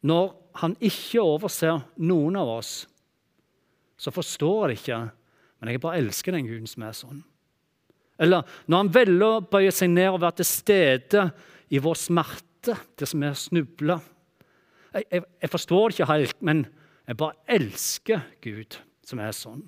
når 0.08 0.30
han 0.62 0.76
ikke 0.80 1.22
overser 1.22 1.84
noen 2.00 2.40
av 2.40 2.54
oss, 2.58 2.72
så 3.98 4.14
forstår 4.14 4.70
jeg 4.70 4.70
det 4.70 4.80
ikke, 4.82 5.02
men 5.60 5.72
jeg 5.74 5.84
bare 5.84 6.00
elsker 6.02 6.38
den 6.38 6.48
Guden 6.48 6.70
som 6.70 6.86
er 6.88 6.96
sånn. 6.96 7.22
Eller 8.18 8.48
når 8.66 8.84
han 8.84 8.92
velger 8.94 9.28
å 9.28 9.46
bøye 9.52 9.74
seg 9.74 9.92
ned 9.94 10.10
og 10.14 10.22
være 10.24 10.40
til 10.40 10.50
stede 10.50 11.28
i 11.74 11.82
vår 11.84 12.00
smerte, 12.00 12.78
det 12.98 13.08
som 13.10 13.24
er 13.24 13.38
snubla. 13.38 14.00
Jeg, 14.96 15.06
jeg, 15.12 15.26
jeg 15.44 15.52
forstår 15.54 15.90
det 15.90 15.98
ikke 15.98 16.12
helt, 16.14 16.38
men 16.42 16.66
jeg 17.08 17.20
bare 17.20 17.58
elsker 17.58 18.24
Gud 18.44 18.80
som 19.06 19.22
er 19.24 19.36
sånn. 19.36 19.66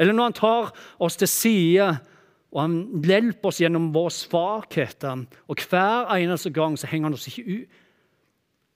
Eller 0.00 0.16
når 0.16 0.30
han 0.30 0.38
tar 0.40 0.70
oss 0.98 1.20
til 1.20 1.28
side 1.28 1.90
og 2.50 2.62
han 2.64 3.02
hjelper 3.06 3.50
oss 3.50 3.60
gjennom 3.62 3.90
våre 3.94 4.10
svakheter. 4.14 5.26
Og 5.46 5.66
hver 5.70 6.10
eneste 6.16 6.50
gang 6.54 6.74
så 6.78 6.88
henger 6.90 7.10
han 7.10 7.18
oss 7.18 7.28
ikke 7.30 7.46
ut. 7.46 7.76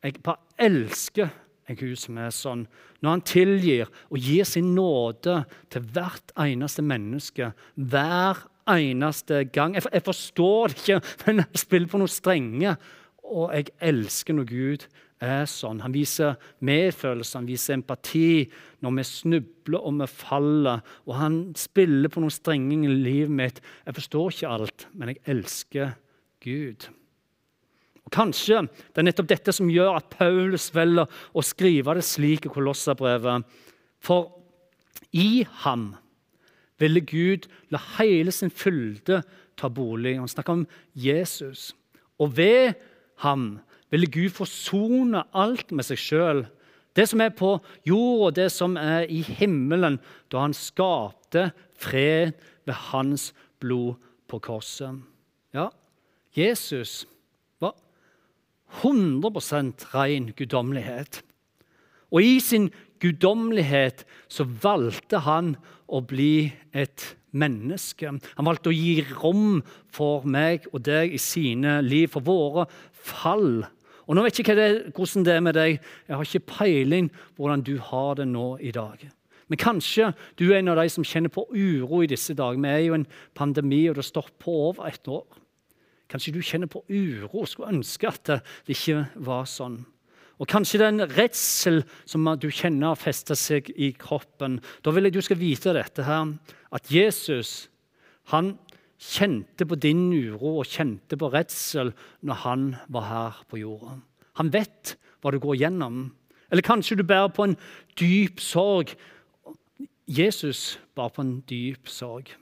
Jeg 0.05 0.21
bare 0.23 0.61
elsker 0.61 1.33
en 1.65 1.79
Gud 1.81 1.97
som 1.99 2.19
er 2.21 2.35
sånn. 2.35 2.67
Når 3.03 3.17
han 3.17 3.25
tilgir 3.27 3.89
og 4.13 4.21
gir 4.21 4.47
sin 4.47 4.75
nåde 4.77 5.41
til 5.73 5.87
hvert 5.95 6.35
eneste 6.45 6.85
menneske. 6.87 7.51
Hver 7.75 8.45
eneste 8.71 9.43
gang. 9.53 9.75
Jeg, 9.75 9.89
jeg 9.93 10.07
forstår 10.07 10.71
det 10.71 10.79
ikke, 10.83 11.01
men 11.27 11.43
jeg 11.43 11.65
spiller 11.65 11.91
på 11.91 12.03
noe 12.03 12.13
strenge. 12.13 12.77
Og 13.25 13.49
jeg 13.57 13.73
elsker 13.83 14.37
når 14.37 14.51
Gud 14.53 14.87
er 15.25 15.47
sånn. 15.51 15.83
Han 15.85 15.95
viser 15.95 16.37
medfølelse, 16.65 17.39
han 17.41 17.49
viser 17.49 17.79
empati 17.79 18.45
når 18.85 18.99
vi 18.99 19.07
snubler 19.09 19.81
og 19.81 19.97
vi 20.01 20.09
faller. 20.11 20.83
Og 21.09 21.17
han 21.19 21.39
spiller 21.59 22.13
på 22.13 22.23
noen 22.23 22.35
strenger 22.35 22.85
i 22.87 22.99
livet 23.09 23.35
mitt. 23.35 23.63
Jeg 23.87 23.99
forstår 23.99 24.35
ikke 24.35 24.53
alt, 24.59 24.87
men 24.93 25.13
jeg 25.13 25.23
elsker 25.35 25.97
Gud. 26.45 26.89
Og 28.05 28.13
Kanskje 28.13 28.63
det 28.69 29.01
er 29.01 29.09
nettopp 29.09 29.31
dette 29.33 29.55
som 29.57 29.73
gjør 29.73 29.97
at 29.97 30.11
Paulus 30.13 30.69
velger 30.75 31.09
å 31.33 31.45
skrive 31.45 31.97
det 31.97 32.07
slik 32.07 32.49
i 32.49 32.53
Kolossabrevet. 32.53 33.47
For 34.05 34.29
i 35.17 35.45
ham 35.65 35.95
ville 36.83 37.01
Gud 37.07 37.47
la 37.73 37.81
hele 37.97 38.33
sin 38.35 38.53
fylde 38.53 39.23
ta 39.57 39.71
bolig. 39.71 40.19
Han 40.19 40.29
snakker 40.29 40.61
om 40.61 40.67
Jesus. 40.93 41.73
Og 42.21 42.37
ved 42.37 42.75
ham 43.23 43.61
ville 43.95 44.11
Gud 44.11 44.35
forsone 44.35 45.23
alt 45.37 45.71
med 45.71 45.87
seg 45.87 46.01
sjøl. 46.01 46.45
Det 46.95 47.07
som 47.11 47.23
er 47.23 47.35
på 47.35 47.57
jord, 47.87 48.21
og 48.29 48.35
det 48.37 48.51
som 48.55 48.77
er 48.79 49.07
i 49.11 49.21
himmelen, 49.23 49.99
da 50.31 50.45
han 50.45 50.55
skapte 50.55 51.49
fred 51.79 52.35
ved 52.67 52.79
hans 52.91 53.33
blod 53.63 53.97
på 54.31 54.41
korset. 54.43 55.03
Ja, 55.55 55.69
Jesus 56.35 57.05
var 57.63 57.75
100% 58.83 59.87
ren 59.95 60.31
guddommelighet. 60.35 61.23
Og 62.15 62.23
i 62.23 62.39
sin 62.43 62.71
guddommelighet 63.03 64.05
så 64.31 64.47
valgte 64.47 65.23
han 65.27 65.55
å 65.91 66.01
bli 66.03 66.53
et 66.75 67.15
menneske. 67.35 68.09
Han 68.09 68.49
valgte 68.49 68.71
å 68.71 68.75
gi 68.75 69.03
rom 69.19 69.61
for 69.93 70.27
meg 70.27 70.69
og 70.73 70.85
deg 70.87 71.15
i 71.15 71.21
sine 71.23 71.81
liv, 71.85 72.11
for 72.15 72.25
våre 72.25 72.69
fall. 72.95 73.65
Og 74.07 74.17
nå 74.17 74.25
vet 74.25 74.39
jeg 74.39 74.45
ikke 74.45 74.59
det, 74.59 74.71
hvordan 74.97 75.25
det 75.27 75.35
er 75.35 75.45
med 75.45 75.57
deg. 75.57 75.79
Jeg 76.09 76.17
har 76.17 76.25
ikke 76.29 76.49
peiling 76.59 77.11
hvordan 77.37 77.65
du 77.65 77.77
har 77.79 78.19
det 78.19 78.27
nå 78.29 78.49
i 78.61 78.73
dag. 78.75 79.07
Men 79.49 79.61
kanskje 79.61 80.13
du 80.41 80.47
er 80.51 80.59
en 80.59 80.73
av 80.73 80.81
de 80.81 80.89
som 80.93 81.05
kjenner 81.05 81.33
på 81.33 81.47
uro 81.53 82.03
i 82.03 82.11
disse 82.11 82.35
dager. 82.37 82.61
Vi 82.61 82.69
er 82.69 82.85
jo 82.87 82.99
en 82.99 83.09
pandemi, 83.37 83.85
og 83.89 83.99
det 83.99 84.07
stopper 84.07 84.37
på 84.47 84.55
over 84.71 84.89
et 84.89 85.09
år. 85.09 85.27
Kanskje 86.11 86.35
du 86.35 86.41
kjenner 86.45 86.71
på 86.71 86.85
uro 86.89 87.43
og 87.43 87.49
skulle 87.49 87.73
ønske 87.75 88.09
at 88.09 88.25
det 88.29 88.77
ikke 88.77 89.07
var 89.25 89.49
sånn. 89.49 89.83
Og 90.43 90.49
kanskje 90.51 90.81
det 90.81 90.87
er 90.87 90.95
en 90.97 91.15
redsel 91.15 91.83
som 92.11 92.27
du 92.41 92.49
kjenner 92.51 92.91
har 92.91 92.99
festet 92.99 93.39
seg 93.39 93.71
i 93.77 93.93
kroppen. 93.99 94.59
Da 94.83 94.93
vil 94.93 95.07
jeg 95.07 95.15
du 95.15 95.23
skal 95.23 95.39
vite 95.41 95.77
dette 95.77 96.05
her, 96.07 96.35
at 96.75 96.91
Jesus 96.91 97.69
han 98.33 98.55
kjente 99.05 99.67
på 99.69 99.77
din 99.77 100.09
uro 100.13 100.59
og 100.63 100.69
kjente 100.71 101.19
på 101.21 101.31
redsel 101.33 101.93
når 102.25 102.41
han 102.45 102.69
var 102.93 103.09
her 103.09 103.43
på 103.51 103.61
jorda. 103.61 103.99
Han 104.41 104.53
vet 104.55 104.95
hva 105.21 105.33
du 105.33 105.41
går 105.43 105.61
gjennom. 105.61 106.07
Eller 106.51 106.65
kanskje 106.65 106.99
du 106.99 107.05
bærer 107.07 107.33
på 107.35 107.49
en 107.49 107.59
dyp 107.99 108.41
sorg. 108.43 108.95
Jesus 110.07 110.79
bar 110.97 111.13
på 111.15 111.25
en 111.25 111.37
dyp 111.49 111.89
sorg. 111.91 112.33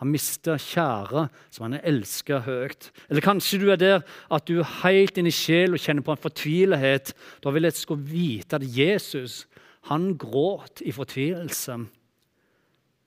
Han 0.00 0.08
mister 0.14 0.56
kjære 0.56 1.26
som 1.52 1.66
han 1.66 1.80
elsker 1.84 2.40
høyt. 2.46 2.88
Eller 3.10 3.24
kanskje 3.24 3.58
du 3.60 3.66
er 3.68 3.80
der 3.80 3.98
at 4.32 4.46
du 4.48 4.62
er 4.62 4.76
helt 4.80 5.18
inni 5.20 5.32
sjel 5.34 5.76
og 5.76 5.82
kjenner 5.82 6.06
på 6.06 6.14
en 6.14 6.22
fortvilethet. 6.22 7.12
Da 7.44 7.52
vil 7.52 7.68
jeg 7.68 7.76
skulle 7.76 8.08
vite 8.08 8.56
at 8.56 8.64
Jesus 8.64 9.44
han 9.90 10.14
gråt 10.20 10.80
i 10.84 10.92
fortvilelse. 10.92 11.76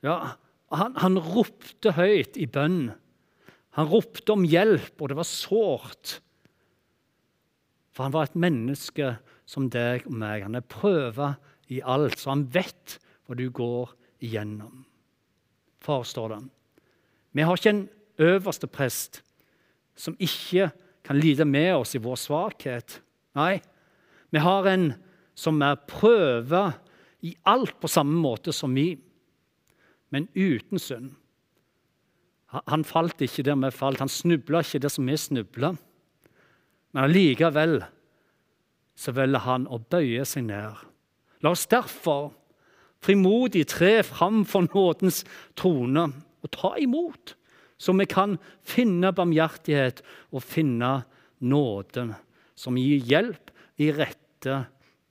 Ja, 0.05 0.35
han, 0.79 0.97
han 1.01 1.19
ropte 1.21 1.93
høyt 1.97 2.37
i 2.39 2.47
bønn. 2.49 2.93
Han 3.77 3.89
ropte 3.89 4.35
om 4.35 4.45
hjelp, 4.45 4.95
og 5.01 5.09
det 5.11 5.17
var 5.17 5.27
sårt. 5.29 6.17
For 7.93 8.07
han 8.07 8.13
var 8.15 8.29
et 8.29 8.39
menneske 8.39 9.15
som 9.49 9.69
deg 9.73 10.07
og 10.09 10.17
meg. 10.17 10.45
Han 10.45 10.57
er 10.57 10.65
prøva 10.65 11.33
i 11.73 11.81
alt, 11.81 12.17
så 12.19 12.33
han 12.33 12.47
vet 12.53 12.97
hva 13.25 13.37
du 13.37 13.47
går 13.53 13.93
igjennom. 14.23 14.83
Far 15.83 16.05
står 16.07 16.35
det. 16.35 16.41
Vi 17.33 17.45
har 17.45 17.57
ikke 17.57 17.73
en 17.73 17.85
øverste 18.21 18.69
prest 18.69 19.21
som 19.97 20.15
ikke 20.21 20.69
kan 21.03 21.19
lide 21.19 21.45
med 21.45 21.73
oss 21.75 21.95
i 21.97 22.01
vår 22.01 22.19
svakhet. 22.21 22.99
Nei, 23.37 23.57
vi 24.33 24.41
har 24.41 24.69
en 24.69 24.91
som 25.37 25.59
er 25.65 25.81
prøva 25.89 26.69
i 27.25 27.33
alt 27.49 27.75
på 27.81 27.89
samme 27.89 28.15
måte 28.21 28.53
som 28.55 28.73
vi, 28.75 28.93
men 30.13 30.29
uten 30.37 30.79
synd. 30.79 31.15
Han 32.53 32.85
falt 32.85 33.21
ikke 33.25 33.45
der 33.47 33.57
vi 33.57 33.71
falt, 33.73 34.03
han 34.03 34.11
snubla 34.11 34.61
ikke 34.61 34.83
der 34.83 34.93
som 34.93 35.09
vi 35.09 35.17
snubla. 35.17 35.73
Men 36.93 37.07
allikevel 37.07 37.79
så 38.93 39.13
velger 39.17 39.41
han 39.47 39.65
å 39.65 39.81
bøye 39.81 40.25
seg 40.29 40.45
ned. 40.51 40.83
La 41.41 41.53
oss 41.55 41.65
derfor 41.65 42.29
frimodig 43.03 43.65
tre 43.73 43.95
fram 44.05 44.43
for 44.47 44.69
nådens 44.69 45.23
trone 45.59 46.05
og 46.43 46.53
ta 46.53 46.75
imot, 46.79 47.33
så 47.81 47.95
vi 47.97 48.05
kan 48.07 48.37
finne 48.61 49.11
barmhjertighet 49.17 50.03
og 50.29 50.45
finne 50.45 50.93
nåde 51.41 52.05
som 52.55 52.77
gir 52.77 53.01
hjelp 53.09 53.49
i 53.81 53.89
rette 53.97 54.61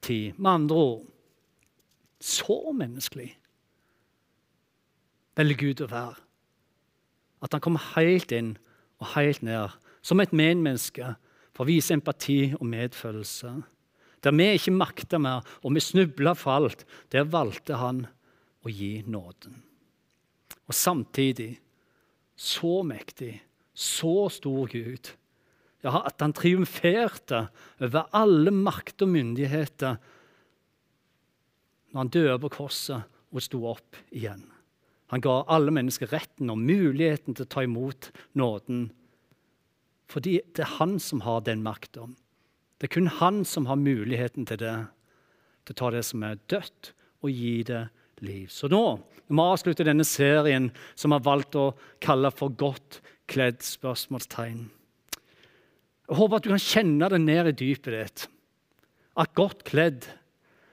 tid. 0.01 0.39
Med 0.39 0.53
andre 0.55 0.87
ord 0.95 1.09
så 2.23 2.71
menneskelig 2.71 3.33
velger 5.39 5.61
Gud 5.61 5.83
å 5.85 5.91
være. 5.91 6.19
At 7.43 7.55
han 7.57 7.63
kommer 7.65 7.93
helt 7.97 8.33
inn 8.35 8.55
og 9.03 9.13
helt 9.17 9.43
ned, 9.43 9.73
som 10.03 10.21
et 10.23 10.35
medmenneske, 10.35 11.15
for 11.53 11.65
å 11.65 11.69
vise 11.69 11.95
empati 11.95 12.55
og 12.57 12.65
medfølelse. 12.71 13.51
Der 14.23 14.35
vi 14.39 14.47
ikke 14.57 14.75
makta 14.75 15.19
mer, 15.21 15.43
og 15.63 15.75
vi 15.75 15.83
snubla 15.83 16.37
for 16.39 16.55
alt, 16.55 16.87
der 17.13 17.29
valgte 17.29 17.77
han 17.81 18.05
å 18.63 18.71
gi 18.71 19.03
nåden. 19.07 19.59
Og 20.71 20.77
samtidig 20.77 21.57
så 22.39 22.81
mektig, 22.87 23.35
så 23.75 24.29
stor 24.33 24.71
Gud. 24.71 25.11
Ja, 25.83 26.05
at 26.07 26.23
han 26.23 26.35
triumferte 26.37 27.49
over 27.83 28.07
alle 28.15 28.53
makt 28.55 29.03
og 29.03 29.11
myndigheter 29.17 29.99
når 31.93 31.99
han 31.99 32.13
døde 32.15 32.39
på 32.45 32.53
korset 32.55 33.11
og 33.33 33.43
sto 33.45 33.65
opp 33.69 33.99
igjen. 34.15 34.45
Han 35.13 35.21
ga 35.21 35.43
alle 35.53 35.73
mennesker 35.75 36.09
retten 36.09 36.51
og 36.53 36.61
muligheten 36.61 37.37
til 37.37 37.45
å 37.45 37.53
ta 37.53 37.63
imot 37.67 38.09
nåden. 38.39 38.87
Fordi 40.09 40.39
det 40.57 40.65
er 40.65 40.77
han 40.79 40.97
som 41.01 41.21
har 41.27 41.45
den 41.45 41.61
makta. 41.65 42.07
Det 42.81 42.89
er 42.89 42.95
kun 42.97 43.11
han 43.21 43.43
som 43.45 43.69
har 43.69 43.81
muligheten 43.81 44.49
til 44.49 44.61
det. 44.65 44.77
Til 45.69 45.77
å 45.77 45.81
ta 45.83 45.91
det 45.95 46.03
som 46.09 46.25
er 46.27 46.41
dødt, 46.51 46.95
og 47.23 47.31
gi 47.31 47.61
det 47.69 47.85
liv. 48.25 48.49
Så 48.51 48.71
nå 48.73 48.83
vi 49.33 49.39
avslutter 49.39 49.53
avslutte 49.53 49.87
denne 49.87 50.05
serien 50.05 50.71
som 50.99 51.13
vi 51.13 51.17
har 51.17 51.25
valgt 51.25 51.57
å 51.57 51.73
kalle 52.01 52.31
for 52.35 52.51
'Godt 52.51 53.01
kledd?' 53.29 53.63
spørsmålstegn. 53.63 54.69
Jeg 56.09 56.17
håper 56.19 56.37
at 56.37 56.43
du 56.43 56.51
kan 56.51 56.59
kjenne 56.59 57.09
det 57.09 57.21
ned 57.21 57.47
i 57.47 57.53
dypet 57.53 57.93
ditt. 57.93 58.29
At 59.17 59.35
godt 59.35 59.65
kledd 59.65 60.09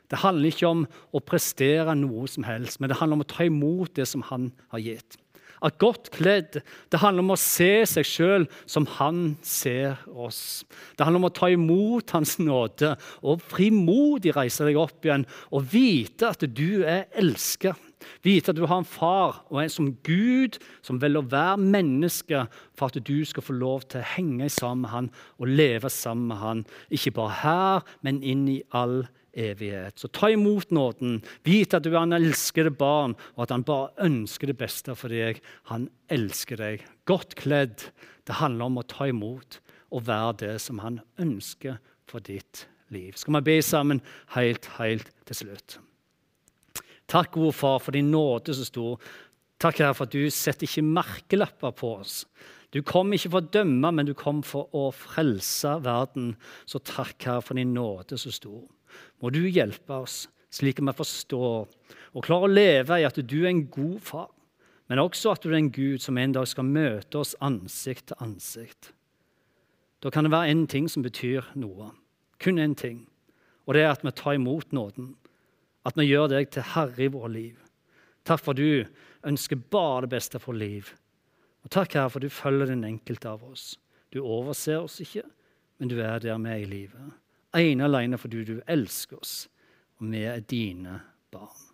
det 0.09 0.21
handler 0.23 0.49
ikke 0.51 0.69
om 0.69 0.85
å 1.13 1.21
prestere 1.21 1.95
noe 1.97 2.27
som 2.31 2.45
helst, 2.47 2.79
men 2.79 2.89
det 2.89 2.97
handler 2.99 3.19
om 3.19 3.25
å 3.25 3.31
ta 3.31 3.45
imot 3.45 3.93
det 3.99 4.07
som 4.09 4.25
han 4.29 4.51
har 4.73 4.81
gitt. 4.83 5.19
At 5.65 5.79
godt 5.81 6.07
kledd 6.15 6.61
det 6.91 7.01
handler 7.01 7.25
om 7.25 7.33
å 7.35 7.39
se 7.39 7.83
seg 7.89 8.07
sjøl 8.07 8.45
som 8.69 8.85
han 8.95 9.35
ser 9.43 9.99
oss. 10.07 10.63
Det 10.95 11.03
handler 11.03 11.23
om 11.23 11.29
å 11.29 11.35
ta 11.35 11.49
imot 11.51 12.15
hans 12.15 12.37
nåde 12.39 12.93
og 13.19 13.43
frimodig 13.51 14.33
reise 14.37 14.67
deg 14.67 14.79
opp 14.79 15.03
igjen 15.05 15.27
og 15.51 15.67
vite 15.73 16.31
at 16.31 16.47
du 16.47 16.85
er 16.87 17.09
elska. 17.19 17.75
Vite 18.23 18.53
at 18.53 18.57
du 18.57 18.63
har 18.63 18.79
en 18.79 18.87
far 18.87 19.41
og 19.51 19.59
en 19.59 19.71
som 19.73 19.91
Gud 20.07 20.55
som 20.85 21.01
velger 21.01 21.19
å 21.19 21.31
være 21.33 21.59
menneske 21.59 22.45
for 22.79 22.87
at 22.87 23.03
du 23.03 23.17
skal 23.27 23.43
få 23.43 23.57
lov 23.59 23.83
til 23.91 23.99
å 23.99 24.09
henge 24.15 24.47
sammen 24.53 24.85
med 24.85 24.93
han 24.95 25.13
og 25.35 25.51
leve 25.59 25.91
sammen 25.91 26.31
med 26.31 26.39
han. 26.39 26.65
Ikke 26.87 27.17
bare 27.19 27.39
her, 27.43 27.87
men 27.99 28.23
inn 28.23 28.47
i 28.47 28.61
all 28.71 29.01
evighet. 29.33 29.99
Så 29.99 30.09
ta 30.13 30.29
imot 30.31 30.71
nåden. 30.71 31.19
Vit 31.45 31.73
at 31.73 31.85
du 31.85 31.91
er 31.93 32.01
en 32.01 32.17
elskede 32.17 32.71
barn, 32.73 33.15
og 33.35 33.45
at 33.45 33.53
han 33.53 33.65
bare 33.67 33.91
ønsker 34.05 34.51
det 34.51 34.57
beste 34.59 34.95
for 34.97 35.11
deg. 35.13 35.41
Han 35.71 35.89
elsker 36.11 36.59
deg. 36.59 36.85
Godt 37.09 37.37
kledd. 37.39 37.89
Det 38.27 38.39
handler 38.41 38.69
om 38.69 38.81
å 38.81 38.87
ta 38.87 39.09
imot 39.09 39.59
og 39.89 40.05
være 40.05 40.35
det 40.43 40.55
som 40.61 40.81
han 40.83 40.99
ønsker 41.21 41.79
for 42.09 42.21
ditt 42.25 42.67
liv. 42.93 43.15
Skal 43.17 43.39
vi 43.39 43.45
be 43.49 43.57
sammen 43.65 44.03
helt, 44.35 44.69
helt 44.77 45.09
til 45.29 45.41
slutt? 45.43 45.79
Takk, 47.09 47.33
gode 47.33 47.55
far, 47.57 47.79
for 47.81 47.95
din 47.95 48.11
nåde 48.13 48.53
så 48.53 48.67
stor. 48.67 49.01
Takk, 49.59 49.81
Herre, 49.81 49.95
for 49.97 50.05
at 50.05 50.13
du 50.13 50.29
setter 50.31 50.69
ikke 50.69 50.85
merkelapper 50.85 51.73
på 51.75 51.95
oss. 52.03 52.21
Du 52.69 52.83
kom 52.85 53.09
ikke 53.17 53.31
for 53.33 53.41
å 53.41 53.49
dømme, 53.49 53.89
men 53.97 54.05
du 54.05 54.13
kom 54.17 54.43
for 54.45 54.69
å 54.77 54.91
frelse 54.93 55.79
verden. 55.81 56.35
Så 56.69 56.81
takk, 56.85 57.17
Herre, 57.25 57.41
for 57.41 57.57
din 57.57 57.73
nåde 57.73 58.19
så 58.21 58.33
stor 58.33 58.61
må 59.21 59.31
du 59.33 59.41
hjelpe 59.47 60.01
oss, 60.03 60.27
slik 60.49 60.81
vi 60.81 60.93
forstår 60.95 61.67
og 62.13 62.25
klarer 62.25 62.47
å 62.47 62.53
leve 62.53 62.99
i 62.99 63.07
at 63.07 63.19
du 63.21 63.37
er 63.43 63.51
en 63.51 63.65
god 63.71 63.99
far, 64.01 64.29
men 64.89 65.01
også 65.01 65.35
at 65.35 65.43
du 65.43 65.51
er 65.51 65.59
en 65.59 65.71
Gud 65.73 66.01
som 66.01 66.17
en 66.17 66.33
dag 66.33 66.47
skal 66.49 66.65
møte 66.65 67.19
oss 67.21 67.35
ansikt 67.45 68.09
til 68.09 68.23
ansikt. 68.25 68.91
Da 70.01 70.09
kan 70.09 70.25
det 70.25 70.33
være 70.33 70.53
én 70.53 70.65
ting 70.71 70.87
som 70.89 71.03
betyr 71.05 71.51
noe. 71.59 71.91
Kun 72.41 72.57
én 72.57 72.73
ting. 72.73 73.03
Og 73.67 73.75
det 73.75 73.83
er 73.83 73.91
at 73.91 74.05
vi 74.05 74.15
tar 74.15 74.39
imot 74.39 74.71
nåden. 74.73 75.11
At 75.85 75.99
vi 75.99 76.07
gjør 76.07 76.31
deg 76.31 76.49
til 76.55 76.65
herre 76.73 77.03
i 77.03 77.11
vårt 77.11 77.35
liv. 77.35 77.59
Takk 78.25 78.41
for 78.41 78.57
du 78.57 78.87
ønsker 79.27 79.59
bare 79.69 80.07
det 80.07 80.13
beste 80.15 80.39
for 80.41 80.57
liv. 80.57 80.89
Og 81.65 81.71
takk, 81.73 81.93
Herre, 81.97 82.09
for 82.09 82.23
du 82.23 82.31
følger 82.31 82.71
den 82.71 82.85
enkelte 82.87 83.27
av 83.29 83.43
oss. 83.43 83.73
Du 84.15 84.21
overser 84.23 84.79
oss 84.79 85.01
ikke, 85.03 85.25
men 85.77 85.91
du 85.91 85.97
er 85.99 86.21
der 86.23 86.39
med 86.39 86.63
i 86.63 86.69
livet 86.69 87.11
ene 87.57 87.85
alene 87.85 88.17
fordi 88.17 88.43
du 88.45 88.59
elsker 88.67 89.17
oss, 89.17 89.47
og 89.99 90.11
vi 90.11 90.23
er 90.29 90.39
dine 90.39 90.99
barn. 91.31 91.65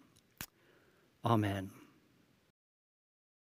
Amen. 1.25 1.71